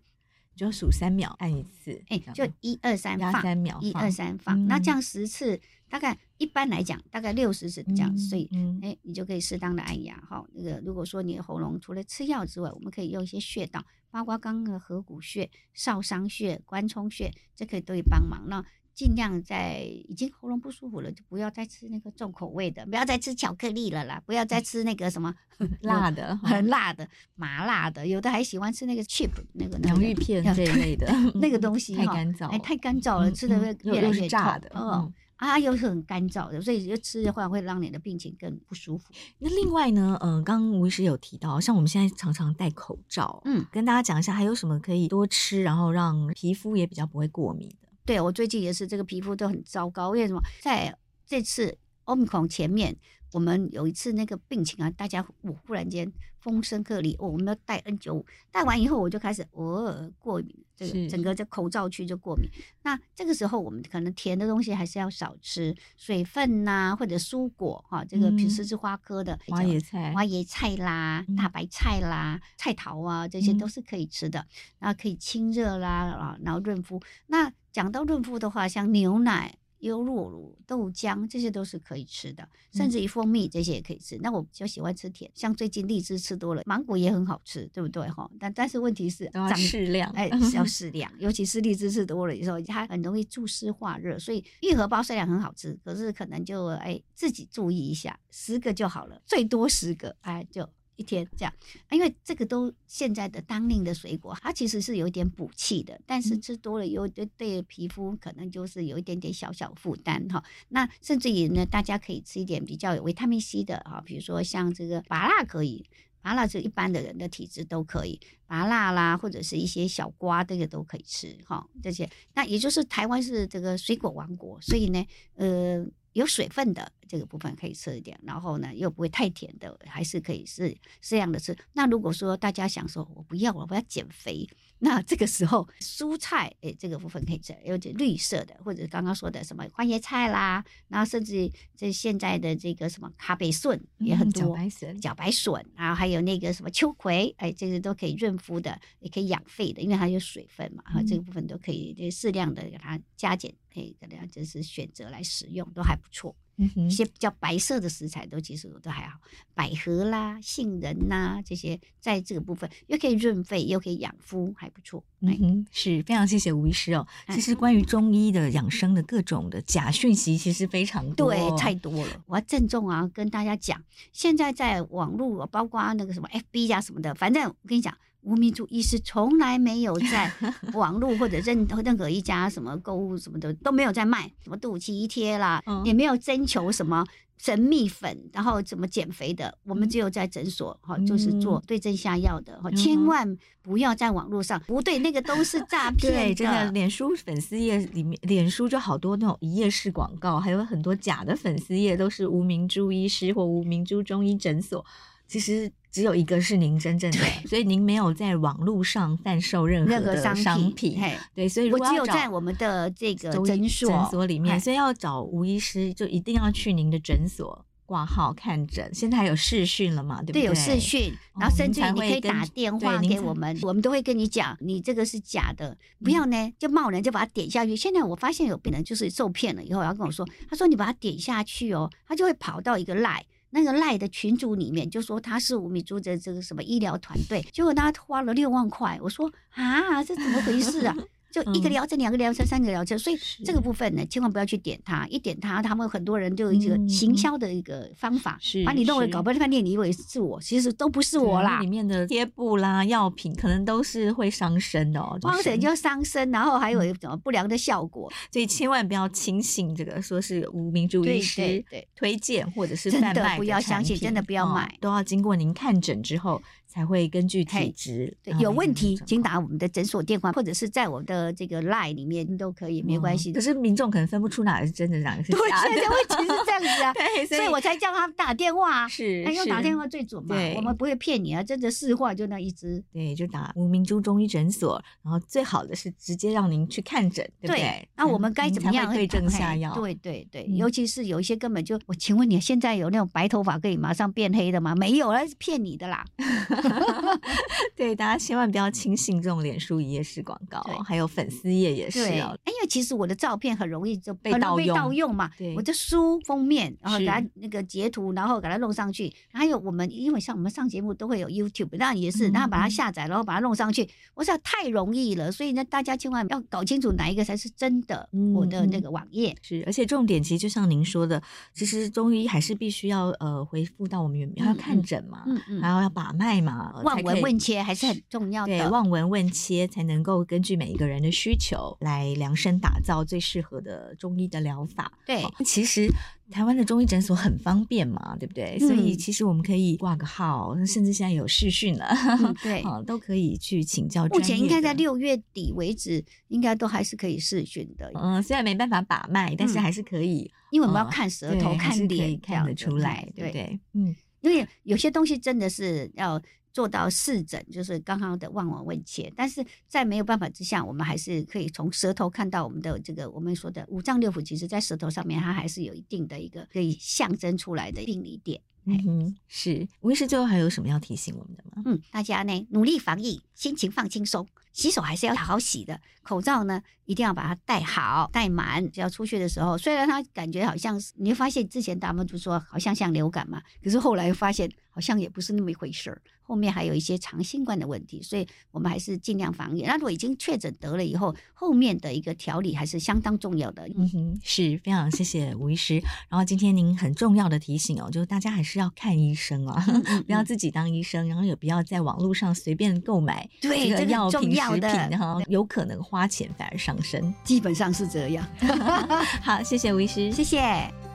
[0.55, 4.59] 就数三秒按一次，哎，就一二三放，三秒一二三放。
[4.59, 8.47] 嗯那这样十次，大概一般来讲，大概六十次这样，所以。
[8.51, 10.45] 嗯哎，你就可以适当的按压哈。
[10.53, 18.45] 那个如果说你的喉咙除了吃药之外，我们可以用一些穴道，包括刚刚的合谷穴、少商穴、关冲穴，这可以都会帮忙。
[18.47, 18.63] 那
[18.95, 25.35] 尽量在已经喉咙不舒服了，就不要再吃那个重口味的，不要再吃巧克力了啦，不要再吃那个什么
[25.81, 35.13] 辣的、很辣的、麻辣的，有的还喜欢吃那个 chip 那个洋芋片这一类的那个东 西太干燥了，哎，太干燥了，吃的会越来越痛炸的，嗯嗯。
[35.35, 39.11] 啊，又是很干燥的，所以就吃的话会让你的病情更不舒服。
[39.39, 47.84] 那另外呢，嗯、呃，刚刚吴医师有提到，像我们现在常常戴口罩，嗯，跟大家讲一下，还有什么可以多吃，然后让皮肤也比较不会过敏的？
[48.05, 50.41] 对，我最近也是这个皮肤都很糟糕，为什么？
[50.61, 50.95] 在
[51.25, 52.95] 这次 Omicron 前面，
[53.35, 56.09] 我们有一次那个病情啊，大家我忽然间
[56.39, 62.49] 风声鹤唳，哦，我们要戴 N 九五，戴完以后我就开始偶尔、呃、过敏，这个整个这口罩区就过敏。
[62.83, 74.47] 那这个时候我们可能甜的东西还是要少吃，水分呐、啊、或者蔬果哈、啊，这个十字花科的花椰菜、花椰菜啦、大白菜啦、菜桃啊，这些都是可以吃的，
[74.79, 77.01] 然后可以清热啦啊，然后润肤。
[77.27, 79.57] 那讲到润肤的话，像牛奶。
[79.85, 84.15] 优酪乳、豆浆这些都是可以吃的，甚至于蜂蜜这些也可以吃。
[84.17, 88.29] 嗯、那我比较喜欢吃甜，像最近荔枝吃多了，芒果也很好吃，对不对哈？
[88.39, 94.17] 但但是问题是要适量，哎，要适量，尤其是荔枝吃多了以后，它很容易助湿化热。
[94.17, 100.67] 所以玉荷包虽然很好吃，可是可能就哎自己注意一下，十个就好了，最多十个哎就。
[100.97, 101.53] 一天这样，
[101.91, 110.43] 因为这个都现在的当令的水果，它其实是有一点补气的，但是吃多了又对对皮肤可能就是有一点点小小负担哈。
[110.69, 115.85] 那甚至于呢，大家可以吃一点比较有维他命 C 的哈，比如说像这个芭辣可以，
[116.21, 121.67] 芭辣是一般的人的体质都可以，芭辣啦或者是一些小瓜这个都可以吃哈。
[121.83, 125.85] 这些那也就是台湾是这个水果王国，所以呢，呃。
[126.15, 131.55] 有水分的这个部分可以吃一点，然后呢又不会太甜的，还是可以是适量的吃。
[131.73, 134.47] 那如果说大家想说我不要了，我要减肥，
[134.79, 153.53] 那这个时候蔬菜诶这个部分可以吃，有点绿色的，或者刚刚说的什么花椰菜啦，然后甚至这现在的这个什么咖啡笋也很多，茭白笋、茭白笋，然后还有那个什么秋葵，哎，这个都可以润肤的，也可以养肺的，因为它有水分嘛，哈、嗯，这个部分都可以适量的给它加减。
[153.73, 156.33] 可以，大家就是选择来使用都还不错。
[156.57, 159.19] 嗯哼，一些比较白色的食材都其实都还好，
[159.53, 165.03] 百合啦、杏仁呐这些，在这个部分又可以润肺，又可以养肤，还不错。
[165.19, 167.05] 嗯哼，是非常谢谢吴医师哦。
[167.29, 172.23] 其实关于中医的养生的各种的假讯息，其实非常多，对，太多了。
[172.27, 173.81] 我要郑重啊，跟大家讲，
[174.13, 177.95] 现在在网络，包括那个什么 FB 呀、啊、什么的，反正我跟你讲。
[178.25, 180.31] 吴明珠医师从来没有在
[180.73, 187.05] 网络或者任任何一家什么购物什么的都没有在卖什么肚脐贴啦，也没有征求什么
[187.37, 196.11] 神秘粉，然后怎么减肥的，我们只有在诊所哈，就是做对症下药的哈，千万不要在网络上，不对，那个都是诈骗。
[196.11, 204.83] 对，真的，脸书粉丝页里面，脸书就好多那种一页式广告，还有很多假的粉丝页，都是吴明珠医师或吴明珠中医诊所。
[205.27, 207.17] 其实只有一个是您真正的，
[207.47, 210.99] 所以您没有在网络上贩售任何的商品。
[211.33, 218.89] 对，所以如果我只有在我们的这个诊所诊所里面，所以要找吴医师，就一定要去您的诊所挂号看诊。
[218.93, 220.21] 现在还有视讯了嘛？
[220.21, 220.41] 对不对？
[220.41, 227.75] 对，有视讯，然后甚至你可以打电话给我们，我们都会跟你讲，你这个是假的，不要呢就贸然就把它点下去。
[227.75, 233.23] 现在我发现有病人就是受骗了以后，要跟我说，他说你把它点下去哦，他就会跑到一个 LINE。
[233.51, 240.95] 那个赖的群组里面就说他是吴米珠的这个什么医疗团队，结果他花了六万块，我说啊，这怎么回事啊？
[241.35, 245.05] 就一个疗程、两个疗程、三个疗程，所以这个部分呢，千万不要去点它。
[245.07, 251.59] 一点它，他们很多人就有一个行销的一个方法，把你认为搞半天，你以为是我，其实都不是我啦。
[251.59, 255.17] 里面的贴布啦、药品，可能都是会伤身的哦。
[255.21, 261.61] 光水就伤身，然后还有什么不良的效果，所以千万不要轻信这个，说是吴明珠医师
[261.97, 266.41] 推荐或者是贩卖，真的不要相信，真的不要买，都要经过您看诊之后。
[266.75, 268.13] 才会根据体质。
[268.21, 273.31] 对，有问题请打我们的诊所电话，或者是在我的这个 LINE 里面都可以，没关系。
[273.31, 275.69] 可是民众可能分不出哪个是真的，哪个是假的。
[275.69, 276.93] 对，现在问题是这样子啊，
[277.29, 278.85] 所以我才叫他打电话。
[278.89, 280.35] 是，因为打电话最准嘛。
[280.57, 282.83] 我们不会骗你啊，真的是话就那一支。
[282.91, 287.87] 对，就打吴明珠中医诊所，然后最好的是直接让您去看诊，对不对？
[287.95, 289.73] 那我们该怎么样对症下药？
[289.75, 294.75] 对对对，尤其是有一些根本就，我请问你，现在有那种白头发可以马上变黑的吗？
[294.75, 296.03] 没有，那是骗你的啦。
[297.75, 302.37] 对，大家千万不要轻信这种脸书一页式广告，还有粉丝页也是哦。
[302.45, 304.57] 因为其实我的照片很容易就被盗
[304.91, 305.29] 用嘛。
[305.37, 309.13] 对，我的书封面，然后给它那个截图，然后给它弄上去。
[309.31, 313.87] 还有我们，因为像我们上节目都会有 YouTube，那也是，然后把它下载，然后把它弄上去。
[314.13, 318.07] 我想太容易了，所以呢，大家千万要搞清楚哪一个才是真的。
[318.33, 321.21] 我的那个网页是，而且重点其实就像您说的，
[321.53, 325.25] 其实中医还是必须要呃回复到我们原要看诊嘛，
[325.61, 328.57] 然后要把脉嘛，望闻问切还是很重要的。
[328.57, 334.91] 对，望闻问切才能够根据每一个人的需求来量身打造最适合的中医的疗法。
[335.05, 335.87] 对，其实
[336.31, 338.57] 台湾的中医诊所很方便嘛，对不对？
[338.59, 341.87] 所以其实我们可以挂个号，甚至现在有视讯了，
[342.41, 344.05] 对，都可以去请教。
[344.07, 347.91] 目前应该在六月底为止，应该都还是可以视讯的。
[347.95, 353.59] 嗯，虽然没办法把脉，但是还是可以，因为我们要看舌头、看脸，可以看得出来，对不对？
[353.73, 353.95] 嗯。
[354.21, 356.19] 因为有些东西真的是要
[356.55, 368.39] 做到四诊，就是刚刚的望闻问切，但是在没有办法之下，我们还是可以从舌头看到我们的这个我们说的五脏六腑，其实在舌头上面，它还是有一定的一个可以象征出来的病理点。
[368.67, 369.67] 嗯哼，是。
[369.81, 371.61] 吴医师最后还有什么要提醒我们的吗？
[371.65, 386.01] 嗯，大家呢努力防疫，心情放轻松，洗手还是要好好洗的，口罩呢一定要把它戴好戴满，只要出去的时候，虽然它感觉好像是，你会发现之前大家都说好像像流感嘛，可是后来发现好像也不是那么一回事儿。
[386.27, 389.61] 后面还有一些长新冠的问题，所以我们还是尽量防疫。
[389.61, 393.65] 那如果已经确诊得了以后，后面的一个调理还是相当重要的。
[393.77, 395.75] 嗯哼，是非常谢谢吴医师。
[396.09, 399.63] 然后今天您很重要的提醒哦，就是大家还是要看医生啊，
[400.07, 407.13] 不要自己当医生，然后也不要在网络上随便购买这个药品食品，然后有可能花钱反而上身。
[407.23, 408.27] 基本上是这样。
[409.21, 410.94] 好，谢谢吴医师，谢谢。